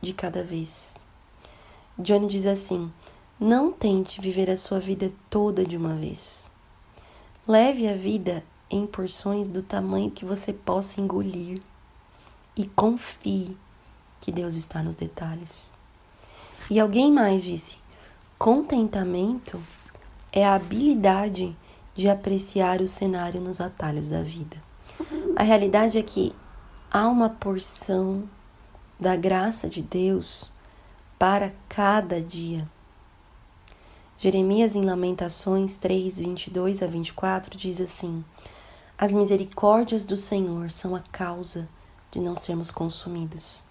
de 0.00 0.12
cada 0.12 0.44
vez. 0.44 0.94
Johnny 1.98 2.26
diz 2.26 2.46
assim: 2.46 2.92
não 3.38 3.70
tente 3.70 4.20
viver 4.20 4.50
a 4.50 4.56
sua 4.56 4.80
vida 4.80 5.12
toda 5.28 5.64
de 5.64 5.76
uma 5.76 5.94
vez. 5.94 6.50
Leve 7.46 7.86
a 7.86 7.94
vida 7.94 8.42
em 8.70 8.86
porções 8.86 9.46
do 9.46 9.62
tamanho 9.62 10.10
que 10.10 10.24
você 10.24 10.52
possa 10.52 11.00
engolir 11.00 11.60
e 12.56 12.66
confie 12.66 13.56
que 14.20 14.32
Deus 14.32 14.54
está 14.54 14.82
nos 14.82 14.96
detalhes. 14.96 15.74
E 16.70 16.80
alguém 16.80 17.12
mais 17.12 17.44
disse: 17.44 17.76
contentamento 18.38 19.62
é 20.32 20.44
a 20.44 20.54
habilidade 20.54 21.56
de 21.94 22.08
apreciar 22.08 22.80
o 22.80 22.88
cenário 22.88 23.40
nos 23.40 23.60
atalhos 23.60 24.08
da 24.08 24.22
vida. 24.22 24.56
A 25.36 25.42
realidade 25.42 25.98
é 25.98 26.02
que 26.02 26.32
há 26.90 27.06
uma 27.06 27.28
porção 27.28 28.28
da 28.98 29.14
graça 29.14 29.68
de 29.68 29.82
Deus 29.82 30.55
para 31.18 31.52
cada 31.68 32.20
dia. 32.20 32.68
Jeremias, 34.18 34.74
em 34.74 34.82
Lamentações 34.82 35.76
3, 35.76 36.20
22 36.20 36.82
a 36.82 36.86
24, 36.86 37.56
diz 37.56 37.80
assim: 37.80 38.24
As 38.96 39.12
misericórdias 39.12 40.04
do 40.04 40.16
Senhor 40.16 40.70
são 40.70 40.94
a 40.94 41.00
causa 41.00 41.68
de 42.10 42.20
não 42.20 42.34
sermos 42.34 42.70
consumidos, 42.70 43.62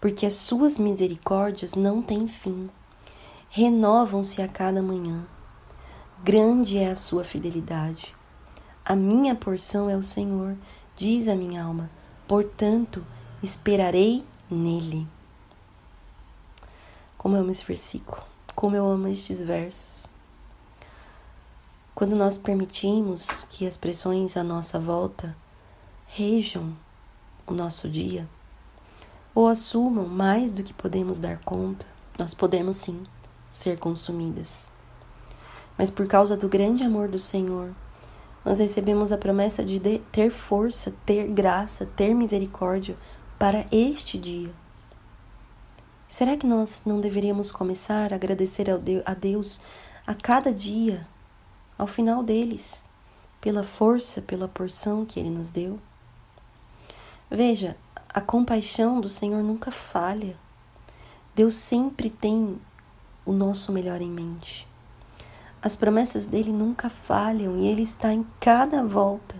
porque 0.00 0.26
as 0.26 0.34
suas 0.34 0.78
misericórdias 0.78 1.74
não 1.74 2.02
têm 2.02 2.26
fim, 2.28 2.70
renovam-se 3.50 4.42
a 4.42 4.48
cada 4.48 4.82
manhã. 4.82 5.26
Grande 6.22 6.78
é 6.78 6.90
a 6.90 6.94
sua 6.94 7.22
fidelidade. 7.22 8.14
A 8.84 8.94
minha 8.94 9.34
porção 9.34 9.90
é 9.90 9.96
o 9.96 10.02
Senhor, 10.02 10.56
diz 10.96 11.26
a 11.28 11.34
minha 11.34 11.64
alma, 11.64 11.90
portanto 12.28 13.04
esperarei 13.42 14.24
nele. 14.50 15.06
Como 17.24 17.36
eu 17.36 17.40
amo 17.40 17.50
esse 17.50 17.64
versículo, 17.64 18.22
como 18.54 18.76
eu 18.76 18.86
amo 18.86 19.08
estes 19.08 19.42
versos. 19.42 20.06
Quando 21.94 22.14
nós 22.14 22.36
permitimos 22.36 23.46
que 23.48 23.66
as 23.66 23.78
pressões 23.78 24.36
à 24.36 24.44
nossa 24.44 24.78
volta 24.78 25.34
rejam 26.06 26.76
o 27.46 27.54
nosso 27.54 27.88
dia, 27.88 28.28
ou 29.34 29.48
assumam 29.48 30.06
mais 30.06 30.52
do 30.52 30.62
que 30.62 30.74
podemos 30.74 31.18
dar 31.18 31.38
conta, 31.38 31.86
nós 32.18 32.34
podemos 32.34 32.76
sim 32.76 33.06
ser 33.48 33.78
consumidas. 33.78 34.70
Mas 35.78 35.90
por 35.90 36.06
causa 36.06 36.36
do 36.36 36.46
grande 36.46 36.84
amor 36.84 37.08
do 37.08 37.18
Senhor, 37.18 37.74
nós 38.44 38.58
recebemos 38.58 39.12
a 39.12 39.16
promessa 39.16 39.64
de 39.64 39.80
ter 40.12 40.30
força, 40.30 40.94
ter 41.06 41.26
graça, 41.28 41.86
ter 41.86 42.12
misericórdia 42.12 42.98
para 43.38 43.66
este 43.72 44.18
dia. 44.18 44.63
Será 46.06 46.36
que 46.36 46.46
nós 46.46 46.82
não 46.84 47.00
deveríamos 47.00 47.50
começar 47.50 48.12
a 48.12 48.16
agradecer 48.16 48.66
a 48.70 49.14
Deus 49.14 49.60
a 50.06 50.14
cada 50.14 50.52
dia, 50.52 51.06
ao 51.78 51.86
final 51.86 52.22
deles, 52.22 52.86
pela 53.40 53.62
força, 53.62 54.22
pela 54.22 54.46
porção 54.46 55.04
que 55.04 55.18
Ele 55.18 55.30
nos 55.30 55.50
deu? 55.50 55.80
Veja, 57.30 57.76
a 58.08 58.20
compaixão 58.20 59.00
do 59.00 59.08
Senhor 59.08 59.42
nunca 59.42 59.70
falha. 59.70 60.36
Deus 61.34 61.54
sempre 61.56 62.08
tem 62.08 62.60
o 63.26 63.32
nosso 63.32 63.72
melhor 63.72 64.00
em 64.00 64.10
mente. 64.10 64.68
As 65.60 65.74
promessas 65.74 66.26
dele 66.26 66.52
nunca 66.52 66.90
falham 66.90 67.58
e 67.58 67.66
ele 67.66 67.82
está 67.82 68.12
em 68.12 68.24
cada 68.38 68.84
volta 68.84 69.34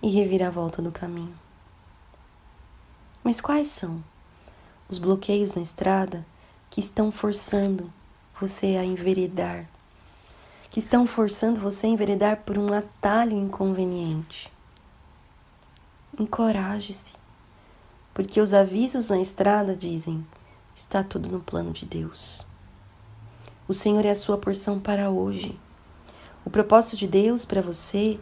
e 0.00 0.08
reviravolta 0.08 0.80
do 0.80 0.92
caminho. 0.92 1.34
Mas 3.24 3.40
quais 3.40 3.68
são 3.68 4.02
os 4.88 4.98
bloqueios 4.98 5.54
na 5.54 5.62
estrada 5.62 6.26
que 6.70 6.80
estão 6.80 7.12
forçando 7.12 7.92
você 8.40 8.76
a 8.76 8.84
enveredar? 8.84 9.68
Que 10.70 10.78
estão 10.78 11.06
forçando 11.06 11.60
você 11.60 11.86
a 11.86 11.90
enveredar 11.90 12.42
por 12.44 12.58
um 12.58 12.72
atalho 12.72 13.36
inconveniente? 13.36 14.52
Encoraje-se, 16.18 17.14
porque 18.12 18.40
os 18.40 18.52
avisos 18.52 19.08
na 19.08 19.20
estrada 19.20 19.76
dizem: 19.76 20.26
está 20.74 21.02
tudo 21.02 21.28
no 21.28 21.40
plano 21.40 21.72
de 21.72 21.86
Deus. 21.86 22.46
O 23.68 23.74
Senhor 23.74 24.04
é 24.06 24.10
a 24.10 24.14
sua 24.14 24.38
porção 24.38 24.80
para 24.80 25.10
hoje. 25.10 25.58
O 26.44 26.50
propósito 26.50 26.96
de 26.96 27.06
Deus 27.06 27.44
para 27.44 27.60
você 27.60 28.18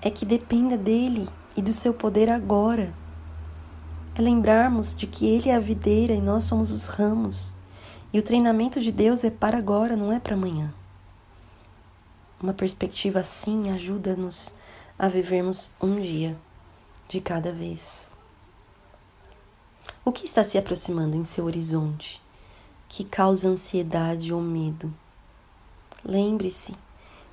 é 0.00 0.10
que 0.10 0.24
dependa 0.24 0.76
dele 0.76 1.28
e 1.56 1.62
do 1.62 1.72
seu 1.72 1.92
poder 1.92 2.28
agora. 2.28 2.94
É 4.16 4.22
lembrarmos 4.22 4.94
de 4.94 5.06
que 5.06 5.26
ele 5.26 5.48
é 5.48 5.54
a 5.54 5.60
videira 5.60 6.14
e 6.14 6.20
nós 6.20 6.44
somos 6.44 6.72
os 6.72 6.86
ramos. 6.86 7.54
E 8.12 8.18
o 8.18 8.22
treinamento 8.22 8.80
de 8.80 8.90
Deus 8.90 9.24
é 9.24 9.30
para 9.30 9.58
agora, 9.58 9.96
não 9.96 10.12
é 10.12 10.18
para 10.18 10.34
amanhã. 10.34 10.72
Uma 12.40 12.54
perspectiva 12.54 13.20
assim 13.20 13.70
ajuda-nos 13.70 14.54
a 14.98 15.08
vivermos 15.08 15.70
um 15.80 16.00
dia 16.00 16.36
de 17.08 17.20
cada 17.20 17.52
vez. 17.52 18.10
O 20.04 20.12
que 20.12 20.24
está 20.24 20.42
se 20.42 20.56
aproximando 20.56 21.16
em 21.16 21.24
seu 21.24 21.44
horizonte? 21.44 22.24
que 22.88 23.04
causa 23.04 23.48
ansiedade 23.48 24.32
ou 24.32 24.40
medo. 24.40 24.92
Lembre-se, 26.04 26.74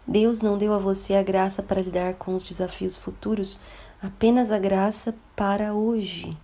Deus 0.06 0.41
não 0.41 0.58
deu 0.58 0.74
a 0.74 0.78
você 0.78 1.15
a 1.15 1.24
graça 1.24 1.62
para 1.62 1.82
lidar 1.82 2.15
com 2.15 2.36
os 2.36 2.43
desafios 2.43 2.98
futuros, 2.98 3.60
apenas 4.02 4.52
a 4.52 4.60
graça 4.60 5.15
para 5.36 5.74
hoje. 5.74 6.38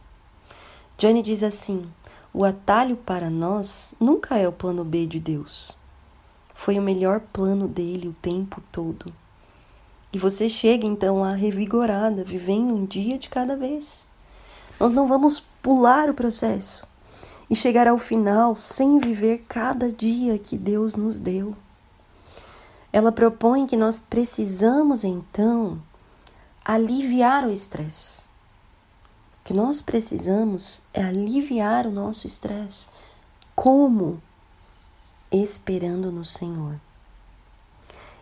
Johnny 0.99 1.21
diz 1.21 1.43
assim: 1.43 1.89
o 2.33 2.43
atalho 2.43 2.97
para 2.97 3.29
nós 3.29 3.95
nunca 3.97 4.37
é 4.37 4.45
o 4.45 4.51
plano 4.51 4.83
B 4.83 5.07
de 5.07 5.17
Deus. 5.17 5.77
Foi 6.53 6.77
o 6.77 6.81
melhor 6.81 7.21
plano 7.21 7.69
dele 7.69 8.09
o 8.09 8.13
tempo 8.21 8.61
todo. 8.69 9.13
E 10.11 10.19
você 10.19 10.49
chega 10.49 10.85
então 10.85 11.21
lá 11.21 11.33
revigorada, 11.33 12.25
vivendo 12.25 12.73
um 12.73 12.85
dia 12.85 13.17
de 13.17 13.29
cada 13.29 13.55
vez. 13.55 14.09
Nós 14.77 14.91
não 14.91 15.07
vamos 15.07 15.39
pular 15.61 16.09
o 16.09 16.13
processo 16.13 16.85
e 17.49 17.55
chegar 17.55 17.87
ao 17.87 17.97
final 17.97 18.53
sem 18.57 18.99
viver 18.99 19.45
cada 19.47 19.89
dia 19.93 20.37
que 20.37 20.57
Deus 20.57 20.95
nos 20.95 21.17
deu. 21.17 21.55
Ela 22.91 23.13
propõe 23.13 23.65
que 23.65 23.77
nós 23.77 24.01
precisamos 24.01 25.05
então 25.05 25.81
aliviar 26.65 27.45
o 27.45 27.51
estresse. 27.51 28.28
Que 29.49 29.53
nós 29.55 29.81
precisamos 29.81 30.79
é 30.93 31.01
aliviar 31.03 31.87
o 31.87 31.91
nosso 31.91 32.27
estresse. 32.27 32.87
Como? 33.55 34.21
Esperando 35.31 36.11
no 36.11 36.23
Senhor. 36.23 36.79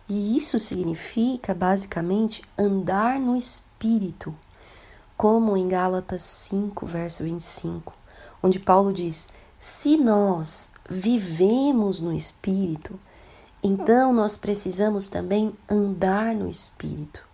E 0.08 0.38
isso 0.38 0.58
significa, 0.58 1.54
basicamente, 1.54 2.42
andar 2.56 3.20
no 3.20 3.36
Espírito, 3.36 4.34
como 5.18 5.54
em 5.54 5.68
Gálatas 5.68 6.22
5, 6.22 6.86
verso 6.86 7.22
25 7.24 7.92
onde 8.42 8.58
Paulo 8.58 8.90
diz: 8.90 9.28
se 9.58 9.98
nós 9.98 10.72
vivemos 10.88 12.00
no 12.00 12.10
Espírito, 12.10 12.98
então 13.62 14.14
nós 14.14 14.38
precisamos 14.38 15.10
também 15.10 15.54
andar 15.68 16.34
no 16.34 16.48
Espírito. 16.48 17.27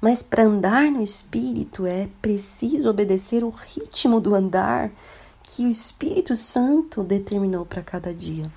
Mas 0.00 0.22
para 0.22 0.44
andar 0.44 0.90
no 0.90 1.02
Espírito 1.02 1.84
é 1.84 2.08
preciso 2.22 2.88
obedecer 2.88 3.44
o 3.44 3.50
ritmo 3.50 4.20
do 4.20 4.34
andar 4.34 4.90
que 5.42 5.66
o 5.66 5.68
Espírito 5.68 6.34
Santo 6.34 7.04
determinou 7.04 7.66
para 7.66 7.82
cada 7.82 8.14
dia. 8.14 8.50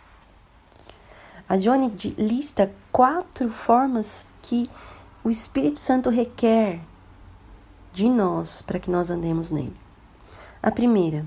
A 1.49 1.57
Johnny 1.57 1.91
lista 2.17 2.73
quatro 2.91 3.49
formas 3.49 4.33
que 4.41 4.69
o 5.23 5.29
Espírito 5.29 5.79
Santo 5.79 6.09
requer 6.09 6.79
de 7.91 8.09
nós 8.09 8.61
para 8.61 8.79
que 8.79 8.89
nós 8.89 9.09
andemos 9.09 9.51
nele. 9.51 9.75
A 10.61 10.71
primeira, 10.71 11.25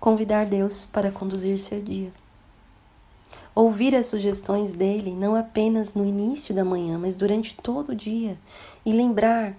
convidar 0.00 0.46
Deus 0.46 0.86
para 0.86 1.12
conduzir 1.12 1.58
seu 1.58 1.82
dia. 1.82 2.12
Ouvir 3.54 3.94
as 3.94 4.06
sugestões 4.06 4.72
dele 4.72 5.14
não 5.14 5.34
apenas 5.34 5.94
no 5.94 6.06
início 6.06 6.54
da 6.54 6.64
manhã, 6.64 6.98
mas 6.98 7.16
durante 7.16 7.54
todo 7.54 7.90
o 7.90 7.94
dia. 7.94 8.38
E 8.84 8.92
lembrar: 8.92 9.54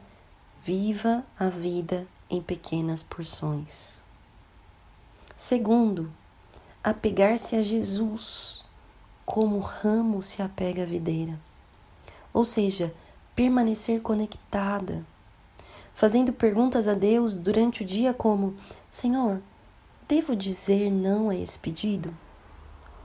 viva 0.63 1.23
a 1.39 1.49
vida 1.49 2.07
em 2.29 2.41
pequenas 2.41 3.03
porções. 3.03 4.03
Segundo, 5.35 6.11
apegar-se 6.83 7.55
a 7.55 7.61
Jesus, 7.61 8.63
como 9.25 9.59
ramo 9.59 10.21
se 10.21 10.41
apega 10.41 10.83
à 10.83 10.85
videira. 10.85 11.39
Ou 12.33 12.45
seja, 12.45 12.93
permanecer 13.35 14.01
conectada 14.01 15.05
fazendo 15.93 16.33
perguntas 16.33 16.87
a 16.87 16.93
Deus 16.93 17.35
durante 17.35 17.83
o 17.83 17.85
dia 17.85 18.13
como: 18.13 18.55
Senhor, 18.89 19.41
devo 20.07 20.35
dizer 20.35 20.91
não 20.91 21.29
a 21.29 21.35
esse 21.35 21.57
pedido? 21.59 22.13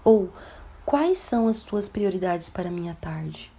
Ou 0.02 0.30
quais 0.88 1.18
são 1.18 1.48
as 1.48 1.60
tuas 1.60 1.86
prioridades 1.86 2.48
para 2.48 2.70
minha 2.70 2.96
tarde? 2.98 3.52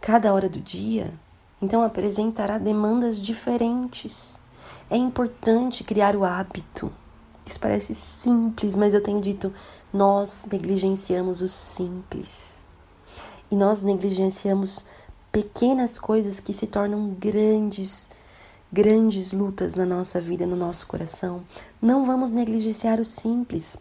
Cada 0.00 0.32
hora 0.32 0.48
do 0.48 0.60
dia, 0.60 1.12
então, 1.60 1.82
apresentará 1.82 2.56
demandas 2.56 3.20
diferentes. 3.20 4.38
É 4.88 4.96
importante 4.96 5.82
criar 5.82 6.14
o 6.14 6.24
hábito. 6.24 6.92
Isso 7.44 7.58
parece 7.58 7.96
simples, 7.96 8.76
mas 8.76 8.94
eu 8.94 9.02
tenho 9.02 9.20
dito, 9.20 9.52
nós 9.92 10.46
negligenciamos 10.48 11.42
o 11.42 11.48
simples. 11.48 12.62
E 13.50 13.56
nós 13.56 13.82
negligenciamos 13.82 14.86
pequenas 15.32 15.98
coisas 15.98 16.38
que 16.38 16.52
se 16.52 16.68
tornam 16.68 17.08
grandes, 17.18 18.08
grandes 18.72 19.32
lutas 19.32 19.74
na 19.74 19.84
nossa 19.84 20.20
vida, 20.20 20.46
no 20.46 20.54
nosso 20.54 20.86
coração. 20.86 21.40
Não 21.82 22.06
vamos 22.06 22.30
negligenciar 22.30 23.00
o 23.00 23.04
simples. 23.04 23.76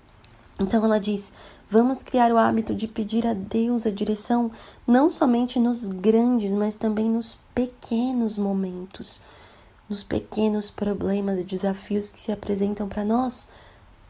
Então 0.63 0.83
ela 0.83 0.99
diz: 0.99 1.33
vamos 1.69 2.01
criar 2.01 2.31
o 2.31 2.37
hábito 2.37 2.73
de 2.73 2.87
pedir 2.87 3.27
a 3.27 3.33
Deus 3.33 3.85
a 3.85 3.91
direção, 3.91 4.49
não 4.87 5.09
somente 5.09 5.59
nos 5.59 5.89
grandes, 5.89 6.53
mas 6.53 6.75
também 6.75 7.09
nos 7.09 7.37
pequenos 7.53 8.37
momentos, 8.37 9.21
nos 9.87 10.03
pequenos 10.03 10.71
problemas 10.71 11.39
e 11.39 11.43
desafios 11.43 12.11
que 12.11 12.19
se 12.19 12.31
apresentam 12.31 12.87
para 12.87 13.03
nós 13.03 13.49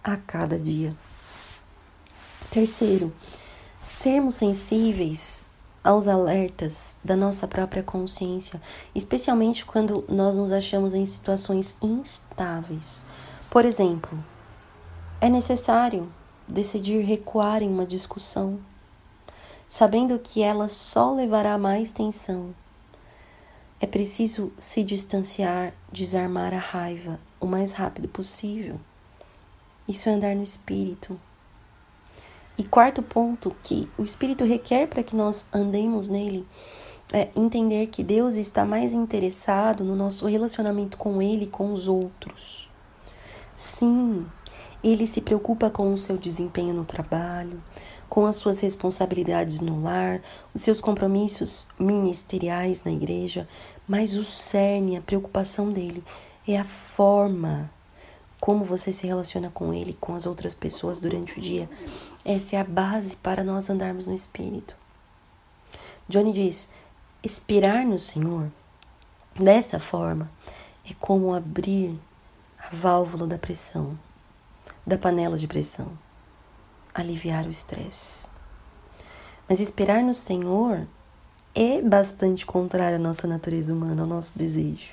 a 0.03 0.15
cada 0.15 0.59
dia. 0.59 0.95
Terceiro, 2.51 3.11
sermos 3.81 4.35
sensíveis 4.35 5.45
aos 5.83 6.07
alertas 6.07 6.95
da 7.03 7.15
nossa 7.15 7.47
própria 7.47 7.83
consciência, 7.83 8.61
especialmente 8.93 9.65
quando 9.65 10.05
nós 10.07 10.35
nos 10.35 10.51
achamos 10.51 10.93
em 10.93 11.05
situações 11.05 11.75
instáveis. 11.81 13.05
Por 13.49 13.65
exemplo, 13.65 14.17
é 15.19 15.29
necessário 15.29 16.09
decidir 16.47 17.03
recuar 17.03 17.61
em 17.61 17.69
uma 17.69 17.85
discussão, 17.85 18.59
sabendo 19.67 20.19
que 20.19 20.41
ela 20.41 20.67
só 20.67 21.13
levará 21.13 21.57
mais 21.57 21.91
tensão. 21.91 22.53
É 23.79 23.85
preciso 23.85 24.51
se 24.57 24.83
distanciar, 24.83 25.73
desarmar 25.91 26.53
a 26.53 26.59
raiva 26.59 27.19
o 27.39 27.45
mais 27.45 27.73
rápido 27.73 28.07
possível. 28.07 28.79
Isso 29.87 30.07
é 30.07 30.13
andar 30.13 30.35
no 30.35 30.43
espírito. 30.43 31.19
E 32.57 32.63
quarto 32.63 33.01
ponto 33.01 33.55
que 33.63 33.89
o 33.97 34.03
Espírito 34.03 34.45
requer 34.45 34.87
para 34.87 35.01
que 35.01 35.15
nós 35.15 35.47
andemos 35.51 36.07
nele 36.07 36.47
é 37.11 37.29
entender 37.35 37.87
que 37.87 38.03
Deus 38.03 38.35
está 38.35 38.63
mais 38.63 38.93
interessado 38.93 39.83
no 39.83 39.95
nosso 39.95 40.27
relacionamento 40.27 40.97
com 40.97 41.21
Ele 41.21 41.45
e 41.45 41.47
com 41.47 41.73
os 41.73 41.87
outros. 41.87 42.69
Sim, 43.55 44.25
Ele 44.83 45.07
se 45.07 45.21
preocupa 45.21 45.69
com 45.69 45.93
o 45.93 45.97
seu 45.97 46.17
desempenho 46.17 46.73
no 46.73 46.83
trabalho, 46.83 47.63
com 48.09 48.25
as 48.25 48.35
suas 48.35 48.59
responsabilidades 48.59 49.61
no 49.61 49.81
lar, 49.81 50.21
os 50.53 50.61
seus 50.61 50.81
compromissos 50.81 51.67
ministeriais 51.79 52.83
na 52.83 52.91
igreja, 52.91 53.47
mas 53.87 54.15
o 54.15 54.23
cerne, 54.23 54.97
a 54.97 55.01
preocupação 55.01 55.71
dele 55.71 56.03
é 56.47 56.57
a 56.57 56.63
forma 56.63 57.71
como 58.39 58.65
você 58.65 58.91
se 58.91 59.07
relaciona 59.07 59.49
com 59.49 59.73
ele, 59.73 59.97
com 60.01 60.15
as 60.15 60.25
outras 60.25 60.53
pessoas 60.53 60.99
durante 60.99 61.39
o 61.39 61.41
dia. 61.41 61.69
Essa 62.25 62.57
é 62.57 62.59
a 62.59 62.63
base 62.65 63.15
para 63.15 63.41
nós 63.41 63.69
andarmos 63.69 64.05
no 64.05 64.13
Espírito. 64.13 64.75
Johnny 66.09 66.33
diz: 66.33 66.69
esperar 67.23 67.85
no 67.85 67.97
Senhor 67.97 68.51
dessa 69.33 69.79
forma 69.79 70.29
é 70.89 70.93
como 70.99 71.33
abrir 71.33 71.97
a 72.59 72.75
válvula 72.75 73.25
da 73.25 73.37
pressão, 73.37 73.97
da 74.85 74.97
panela 74.97 75.37
de 75.37 75.47
pressão, 75.47 75.87
aliviar 76.93 77.45
o 77.45 77.51
estresse. 77.51 78.27
Mas 79.47 79.59
esperar 79.59 80.03
no 80.03 80.13
Senhor 80.13 80.85
é 81.55 81.81
bastante 81.81 82.45
contrário 82.45 82.97
à 82.97 82.99
nossa 82.99 83.27
natureza 83.27 83.73
humana, 83.73 84.01
ao 84.01 84.07
nosso 84.07 84.37
desejo. 84.37 84.91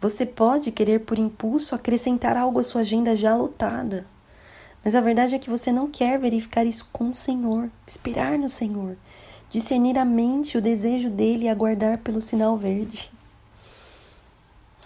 Você 0.00 0.26
pode 0.26 0.70
querer, 0.70 1.00
por 1.00 1.18
impulso, 1.18 1.74
acrescentar 1.74 2.36
algo 2.36 2.60
à 2.60 2.62
sua 2.62 2.82
agenda 2.82 3.16
já 3.16 3.34
lotada. 3.34 4.06
Mas 4.84 4.94
a 4.94 5.00
verdade 5.00 5.34
é 5.34 5.38
que 5.38 5.50
você 5.50 5.72
não 5.72 5.90
quer 5.90 6.18
verificar 6.18 6.64
isso 6.64 6.88
com 6.92 7.10
o 7.10 7.14
Senhor, 7.14 7.68
esperar 7.86 8.38
no 8.38 8.48
Senhor, 8.48 8.96
discernir 9.50 9.98
a 9.98 10.04
mente, 10.04 10.56
o 10.56 10.62
desejo 10.62 11.10
dele 11.10 11.46
e 11.46 11.48
aguardar 11.48 11.98
pelo 11.98 12.20
sinal 12.20 12.56
verde. 12.56 13.10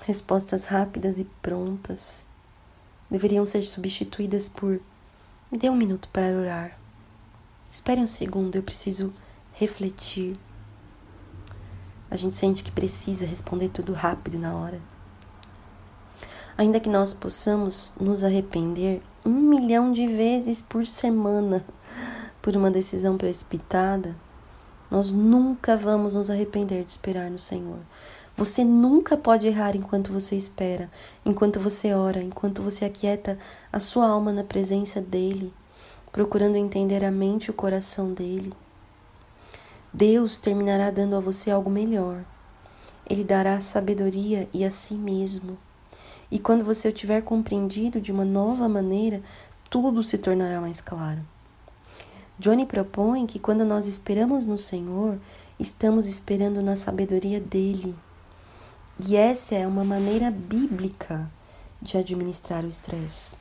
Respostas 0.05 0.65
rápidas 0.65 1.19
e 1.19 1.25
prontas 1.43 2.27
deveriam 3.13 3.45
ser 3.45 3.63
substituídas 3.63 4.49
por 4.49 4.81
me 5.51 5.59
dê 5.59 5.69
um 5.69 5.77
minuto 5.77 6.09
para 6.11 6.35
orar. 6.35 6.79
Espere 7.71 8.01
um 8.01 8.07
segundo, 8.07 8.57
eu 8.57 8.63
preciso 8.63 9.13
refletir. 9.53 10.35
A 12.11 12.17
gente 12.17 12.35
sente 12.35 12.65
que 12.65 12.71
precisa 12.71 13.27
responder 13.27 13.69
tudo 13.69 13.93
rápido 13.93 14.39
na 14.39 14.55
hora. 14.55 14.81
Ainda 16.57 16.81
que 16.81 16.89
nós 16.89 17.13
possamos 17.13 17.95
nos 18.01 18.25
arrepender 18.25 19.03
um 19.27 19.41
milhão 19.41 19.93
de 19.93 20.07
vezes 20.07 20.63
por 20.63 20.87
semana 20.87 21.63
por 22.41 22.57
uma 22.57 22.71
decisão 22.71 23.19
precipitada, 23.19 24.17
nós 24.91 25.11
nunca 25.11 25.77
vamos 25.77 26.15
nos 26.15 26.31
arrepender 26.31 26.83
de 26.85 26.93
esperar 26.93 27.31
no 27.31 27.39
Senhor. 27.39 27.79
Você 28.37 28.65
nunca 28.65 29.17
pode 29.17 29.47
errar 29.47 29.77
enquanto 29.77 30.13
você 30.13 30.35
espera, 30.35 30.91
enquanto 31.25 31.61
você 31.61 31.93
ora, 31.93 32.23
enquanto 32.23 32.63
você 32.63 32.85
aquieta 32.85 33.39
a 33.71 33.79
sua 33.79 34.09
alma 34.09 34.33
na 34.33 34.43
presença 34.43 35.01
dEle, 35.01 35.53
procurando 36.11 36.57
entender 36.57 37.05
a 37.05 37.11
mente 37.11 37.47
e 37.47 37.51
o 37.51 37.55
coração 37.55 38.13
dEle. 38.13 38.53
Deus 39.93 40.39
terminará 40.39 40.91
dando 40.91 41.15
a 41.15 41.21
você 41.21 41.51
algo 41.51 41.69
melhor. 41.69 42.25
Ele 43.09 43.23
dará 43.23 43.61
sabedoria 43.61 44.49
e 44.53 44.65
a 44.65 44.71
si 44.71 44.95
mesmo. 44.95 45.59
E 46.31 46.39
quando 46.39 46.65
você 46.65 46.89
o 46.89 46.93
tiver 46.93 47.21
compreendido 47.21 48.01
de 48.01 48.11
uma 48.11 48.25
nova 48.25 48.67
maneira, 48.67 49.21
tudo 49.69 50.03
se 50.03 50.17
tornará 50.17 50.63
mais 50.63 50.81
claro. 50.81 51.21
Johnny 52.39 52.65
propõe 52.65 53.27
que 53.27 53.39
quando 53.39 53.65
nós 53.65 53.87
esperamos 53.87 54.47
no 54.47 54.57
Senhor, 54.57 55.19
estamos 55.61 56.09
esperando 56.09 56.63
na 56.63 56.75
sabedoria 56.75 57.39
dele. 57.39 57.95
E 59.05 59.17
essa 59.17 59.57
é 59.57 59.67
uma 59.67 59.83
maneira 59.83 60.31
bíblica 60.31 61.29
de 61.81 61.99
administrar 61.99 62.65
o 62.65 62.69
estresse. 62.69 63.35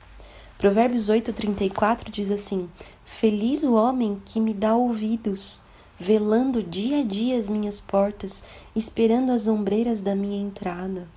Provérbios 0.57 1.07
8:34 1.07 2.09
diz 2.09 2.31
assim: 2.31 2.67
Feliz 3.05 3.63
o 3.63 3.75
homem 3.75 4.19
que 4.25 4.39
me 4.39 4.55
dá 4.55 4.75
ouvidos, 4.75 5.61
velando 5.99 6.63
dia 6.63 7.01
a 7.01 7.03
dia 7.03 7.37
as 7.37 7.47
minhas 7.47 7.79
portas, 7.79 8.43
esperando 8.75 9.31
as 9.31 9.47
ombreiras 9.47 10.01
da 10.01 10.15
minha 10.15 10.41
entrada. 10.41 11.07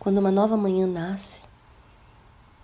Quando 0.00 0.18
uma 0.18 0.32
nova 0.32 0.56
manhã 0.56 0.84
nasce, 0.84 1.42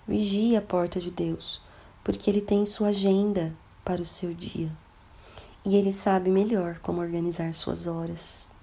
vigie 0.06 0.56
a 0.56 0.62
porta 0.62 0.98
de 0.98 1.12
Deus, 1.12 1.62
porque 2.02 2.28
Ele 2.28 2.40
tem 2.40 2.64
sua 2.64 2.88
agenda 2.88 3.54
para 3.84 4.02
o 4.02 4.06
seu 4.06 4.34
dia 4.34 4.72
e 5.64 5.76
Ele 5.76 5.92
sabe 5.92 6.28
melhor 6.28 6.80
como 6.80 7.00
organizar 7.00 7.54
suas 7.54 7.86
horas. 7.86 8.57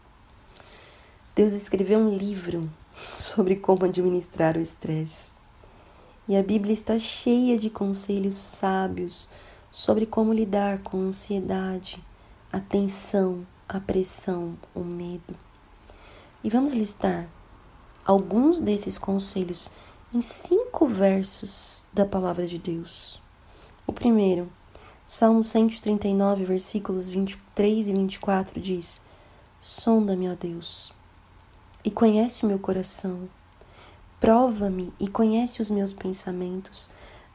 Deus 1.35 1.51
escreveu 1.51 1.99
um 1.99 2.15
livro 2.15 2.71
sobre 2.93 3.57
como 3.57 3.83
administrar 3.83 4.55
o 4.55 4.61
estresse. 4.61 5.31
E 6.29 6.37
a 6.37 6.41
Bíblia 6.41 6.73
está 6.73 6.97
cheia 6.97 7.57
de 7.57 7.69
conselhos 7.69 8.35
sábios 8.35 9.27
sobre 9.69 10.05
como 10.05 10.31
lidar 10.31 10.79
com 10.79 10.95
a 10.95 11.03
ansiedade, 11.07 12.01
a 12.53 12.61
tensão, 12.61 13.45
a 13.67 13.81
pressão, 13.81 14.57
o 14.73 14.79
medo. 14.79 15.35
E 16.41 16.49
vamos 16.49 16.73
listar 16.73 17.27
alguns 18.05 18.61
desses 18.61 18.97
conselhos 18.97 19.69
em 20.13 20.21
cinco 20.21 20.87
versos 20.87 21.85
da 21.91 22.05
palavra 22.05 22.47
de 22.47 22.57
Deus. 22.57 23.21
O 23.85 23.91
primeiro, 23.91 24.49
Salmo 25.05 25.43
139, 25.43 26.45
versículos 26.45 27.09
23 27.09 27.89
e 27.89 27.93
24 27.93 28.61
diz: 28.61 29.01
Sonda-me, 29.59 30.29
ó 30.31 30.35
Deus, 30.35 30.94
e 31.85 31.91
conhece 31.91 32.43
o 32.43 32.47
meu 32.47 32.57
coração. 32.57 33.29
Prova-me 34.19 34.91
e 34.99 35.07
conhece 35.07 35.61
os 35.61 35.69
meus 35.69 35.93
pensamentos. 35.93 36.89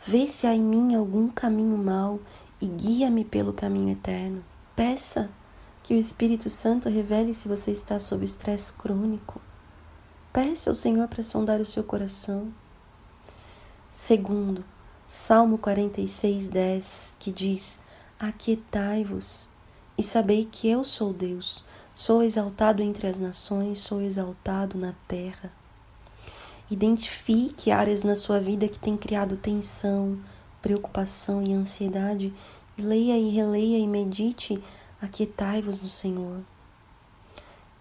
Vê 0.05 0.27
se 0.27 0.45
há 0.45 0.55
em 0.55 0.63
mim 0.63 0.97
algum 0.97 1.29
caminho 1.29 1.79
mau 1.79 2.19
e 2.61 2.67
guia-me 2.67 3.25
pelo 3.25 3.53
caminho 3.53 3.91
eterno. 3.91 4.45
Peça 4.75 5.31
que 5.85 5.95
o 5.95 5.97
Espírito 5.97 6.51
Santo 6.51 6.89
revele 6.89 7.33
se 7.33 7.47
você 7.47 7.71
está 7.71 7.99
sob 7.99 8.25
estresse 8.25 8.73
crônico. 8.73 9.41
Peça 10.33 10.71
ao 10.71 10.75
Senhor 10.75 11.07
para 11.07 11.23
sondar 11.23 11.61
o 11.61 11.67
seu 11.67 11.85
coração. 11.85 12.53
Segundo, 13.89 14.65
Salmo 15.07 15.59
46, 15.59 16.49
10, 16.49 17.17
que 17.19 17.31
diz: 17.31 17.81
Aquietai-vos 18.19 19.49
e 19.99 20.03
sabei 20.03 20.45
que 20.45 20.69
eu 20.69 20.85
sou 20.85 21.13
Deus, 21.13 21.65
sou 22.01 22.23
exaltado 22.23 22.83
entre 22.83 23.07
as 23.07 23.21
nações, 23.21 23.77
sou 23.77 24.01
exaltado 24.01 24.79
na 24.79 24.95
terra. 25.07 25.53
Identifique 26.71 27.71
áreas 27.71 28.03
na 28.03 28.15
sua 28.15 28.41
vida 28.41 28.67
que 28.67 28.79
têm 28.79 28.97
criado 28.97 29.37
tensão, 29.37 30.19
preocupação 30.63 31.43
e 31.43 31.53
ansiedade, 31.53 32.33
e 32.79 32.81
leia 32.81 33.19
e 33.19 33.29
releia 33.29 33.77
e 33.77 33.87
medite, 33.87 34.63
aquietai-vos 34.99 35.83
no 35.83 35.91
Senhor. 35.91 36.41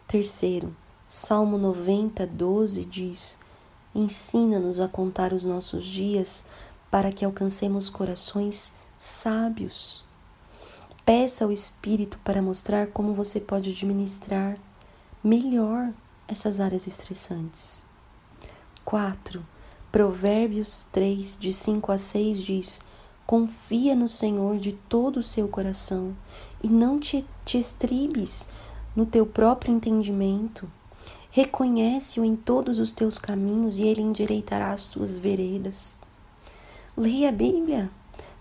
Terceiro, 0.06 0.76
Salmo 1.08 1.58
90, 1.58 2.28
12 2.28 2.84
diz: 2.84 3.40
Ensina-nos 3.96 4.82
a 4.82 4.90
contar 4.90 5.32
os 5.32 5.46
nossos 5.46 5.86
dias 5.86 6.46
para 6.92 7.10
que 7.10 7.24
alcancemos 7.24 7.90
corações 7.90 8.74
sábios. 8.98 10.09
Peça 11.10 11.44
ao 11.44 11.52
Espírito 11.52 12.20
para 12.24 12.40
mostrar 12.40 12.86
como 12.86 13.16
você 13.16 13.40
pode 13.40 13.72
administrar 13.72 14.60
melhor 15.24 15.92
essas 16.28 16.60
áreas 16.60 16.86
estressantes. 16.86 17.88
4. 18.86 19.44
Provérbios 19.92 20.86
3, 20.92 21.36
de 21.40 21.52
5 21.52 21.92
a 21.92 21.98
6 21.98 22.44
diz: 22.44 22.82
Confia 23.26 23.96
no 23.96 24.08
Senhor 24.08 24.60
de 24.60 24.74
todo 24.74 25.18
o 25.18 25.24
seu 25.24 25.48
coração 25.48 26.16
e 26.62 26.68
não 26.68 27.00
te, 27.00 27.26
te 27.44 27.58
estribes 27.58 28.48
no 28.96 29.04
teu 29.04 29.26
próprio 29.26 29.74
entendimento. 29.74 30.72
Reconhece-o 31.32 32.24
em 32.24 32.36
todos 32.36 32.78
os 32.78 32.92
teus 32.92 33.18
caminhos 33.18 33.80
e 33.80 33.88
ele 33.88 34.04
endireitará 34.04 34.74
as 34.74 34.90
tuas 34.90 35.18
veredas. 35.18 35.98
Leia 36.96 37.30
a 37.30 37.32
Bíblia 37.32 37.90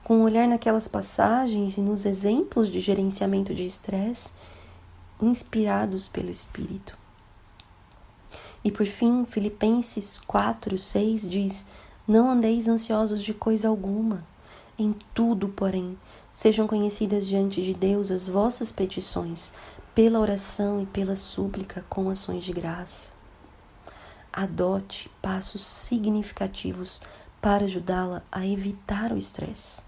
com 0.08 0.20
um 0.20 0.22
olhar 0.22 0.48
naquelas 0.48 0.88
passagens 0.88 1.76
e 1.76 1.82
nos 1.82 2.06
exemplos 2.06 2.72
de 2.72 2.80
gerenciamento 2.80 3.54
de 3.54 3.66
estresse 3.66 4.32
inspirados 5.20 6.08
pelo 6.08 6.30
Espírito. 6.30 6.96
E 8.64 8.72
por 8.72 8.86
fim, 8.86 9.26
Filipenses 9.26 10.18
4, 10.26 10.78
6 10.78 11.28
diz: 11.28 11.66
Não 12.06 12.30
andeis 12.30 12.68
ansiosos 12.68 13.22
de 13.22 13.34
coisa 13.34 13.68
alguma. 13.68 14.26
Em 14.78 14.96
tudo, 15.12 15.50
porém, 15.50 15.98
sejam 16.32 16.66
conhecidas 16.66 17.26
diante 17.26 17.60
de 17.60 17.74
Deus 17.74 18.10
as 18.10 18.26
vossas 18.26 18.72
petições, 18.72 19.52
pela 19.94 20.20
oração 20.20 20.80
e 20.80 20.86
pela 20.86 21.16
súplica 21.16 21.84
com 21.86 22.08
ações 22.08 22.44
de 22.44 22.54
graça. 22.54 23.12
Adote 24.32 25.10
passos 25.20 25.60
significativos 25.60 27.02
para 27.42 27.66
ajudá-la 27.66 28.22
a 28.32 28.46
evitar 28.46 29.12
o 29.12 29.18
estresse. 29.18 29.86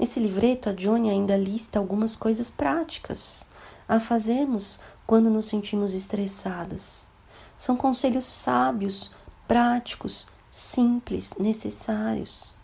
Nesse 0.00 0.18
livreto, 0.18 0.70
a 0.70 0.72
Johnny 0.72 1.10
ainda 1.10 1.36
lista 1.36 1.78
algumas 1.78 2.16
coisas 2.16 2.50
práticas 2.50 3.46
a 3.86 4.00
fazermos 4.00 4.80
quando 5.06 5.28
nos 5.28 5.44
sentimos 5.44 5.94
estressadas. 5.94 7.10
São 7.54 7.76
conselhos 7.76 8.24
sábios, 8.24 9.10
práticos, 9.46 10.26
simples, 10.50 11.34
necessários 11.38 12.56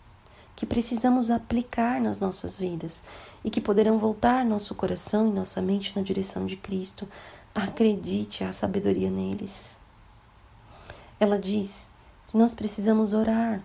que 0.55 0.65
precisamos 0.65 1.29
aplicar 1.29 2.01
nas 2.01 2.19
nossas 2.19 2.57
vidas 2.57 3.03
e 3.45 3.51
que 3.51 3.61
poderão 3.61 3.99
voltar 3.99 4.43
nosso 4.43 4.73
coração 4.73 5.27
e 5.27 5.31
nossa 5.31 5.61
mente 5.61 5.95
na 5.95 6.01
direção 6.01 6.47
de 6.47 6.57
Cristo. 6.57 7.07
Acredite 7.53 8.43
a 8.43 8.51
sabedoria 8.51 9.11
neles. 9.11 9.79
Ela 11.19 11.37
diz 11.37 11.91
que 12.27 12.35
nós 12.35 12.55
precisamos 12.55 13.13
orar, 13.13 13.61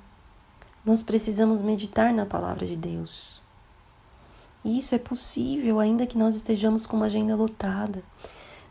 nós 0.85 1.03
precisamos 1.03 1.63
meditar 1.63 2.13
na 2.13 2.27
palavra 2.27 2.67
de 2.67 2.77
Deus. 2.77 3.42
E 4.65 4.79
isso 4.79 4.95
é 4.95 4.99
possível 4.99 5.81
ainda 5.81 6.07
que 6.07 6.19
nós 6.19 6.37
estejamos 6.37 6.87
com 6.87 6.97
uma 6.97 7.07
agenda 7.07 7.35
lotada. 7.35 8.03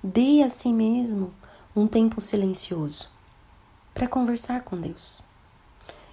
Dê 0.03 0.41
a 0.41 0.49
si 0.49 0.71
mesmo 0.71 1.33
um 1.75 1.87
tempo 1.87 2.19
silencioso 2.21 3.09
para 3.93 4.07
conversar 4.07 4.63
com 4.63 4.79
Deus. 4.79 5.23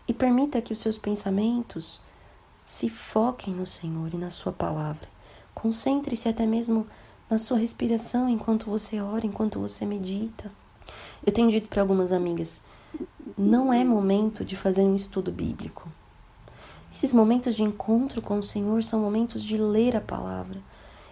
E 0.07 0.13
permita 0.13 0.61
que 0.61 0.73
os 0.73 0.81
seus 0.81 0.99
pensamentos 0.99 2.01
se 2.65 2.89
foquem 2.89 3.55
no 3.55 3.67
Senhor 3.67 4.13
e 4.13 4.19
na 4.19 4.31
Sua 4.31 4.53
palavra. 4.53 5.09
Concentre-se 5.55 6.29
até 6.29 6.47
mesmo 6.47 6.87
na 7.29 7.37
sua 7.37 7.59
respiração 7.59 8.29
enquanto 8.29 8.71
você 8.71 9.01
ora, 9.01 9.27
enquanto 9.27 9.61
você 9.61 9.85
medita. 9.85 10.51
Eu 11.25 11.33
tenho 11.33 11.51
dito 11.51 11.69
para 11.69 11.83
algumas 11.83 12.13
amigas: 12.13 12.63
não 13.37 13.73
é 13.73 13.85
momento 13.85 14.45
de 14.45 14.57
fazer 14.57 14.83
um 14.83 14.95
estudo 14.95 15.31
bíblico. 15.31 15.91
Esses 16.99 17.13
momentos 17.13 17.55
de 17.55 17.63
encontro 17.63 18.21
com 18.21 18.41
o 18.41 18.43
Senhor 18.43 18.83
são 18.83 18.99
momentos 18.99 19.45
de 19.45 19.57
ler 19.57 19.95
a 19.95 20.01
palavra 20.01 20.61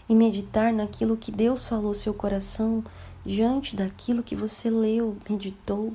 e 0.08 0.16
meditar 0.16 0.72
naquilo 0.72 1.16
que 1.16 1.30
Deus 1.30 1.68
falou 1.68 1.86
ao 1.86 1.94
seu 1.94 2.12
coração 2.12 2.84
diante 3.24 3.76
daquilo 3.76 4.20
que 4.20 4.34
você 4.34 4.68
leu, 4.68 5.16
meditou. 5.30 5.92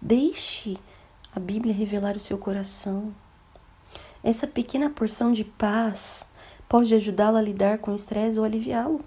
Deixe 0.00 0.78
a 1.36 1.38
Bíblia 1.38 1.74
revelar 1.74 2.16
o 2.16 2.18
seu 2.18 2.38
coração. 2.38 3.14
Essa 4.24 4.46
pequena 4.46 4.88
porção 4.88 5.34
de 5.34 5.44
paz 5.44 6.26
pode 6.66 6.94
ajudá-la 6.94 7.40
a 7.40 7.42
lidar 7.42 7.76
com 7.76 7.92
o 7.92 7.96
estresse 7.96 8.38
ou 8.38 8.44
aliviá-lo. 8.46 9.04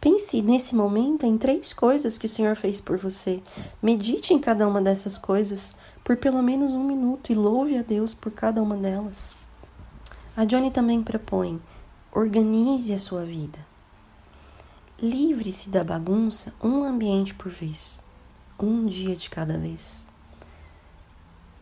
Pense 0.00 0.40
nesse 0.40 0.76
momento 0.76 1.26
em 1.26 1.36
três 1.36 1.72
coisas 1.72 2.16
que 2.16 2.26
o 2.26 2.28
Senhor 2.28 2.54
fez 2.54 2.80
por 2.80 2.96
você. 2.96 3.42
Medite 3.82 4.32
em 4.32 4.38
cada 4.38 4.68
uma 4.68 4.80
dessas 4.80 5.18
coisas 5.18 5.74
por 6.10 6.16
pelo 6.16 6.42
menos 6.42 6.72
um 6.72 6.82
minuto 6.82 7.30
e 7.30 7.36
louve 7.36 7.78
a 7.78 7.82
Deus 7.82 8.12
por 8.12 8.32
cada 8.32 8.60
uma 8.60 8.76
delas. 8.76 9.36
A 10.36 10.44
Johnny 10.44 10.68
também 10.68 11.00
propõe: 11.00 11.62
organize 12.10 12.92
a 12.92 12.98
sua 12.98 13.24
vida. 13.24 13.64
Livre-se 15.00 15.68
da 15.68 15.84
bagunça 15.84 16.52
um 16.60 16.82
ambiente 16.82 17.32
por 17.32 17.48
vez, 17.52 18.02
um 18.58 18.86
dia 18.86 19.14
de 19.14 19.30
cada 19.30 19.56
vez. 19.56 20.08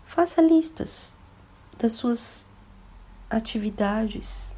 Faça 0.06 0.40
listas 0.40 1.14
das 1.78 1.92
suas 1.92 2.46
atividades 3.28 4.54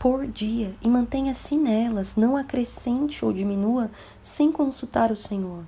por 0.00 0.26
dia 0.26 0.74
e 0.82 0.88
mantenha-se 0.88 1.56
nelas, 1.56 2.16
não 2.16 2.36
acrescente 2.36 3.24
ou 3.24 3.32
diminua 3.32 3.92
sem 4.24 4.50
consultar 4.50 5.12
o 5.12 5.16
Senhor. 5.16 5.64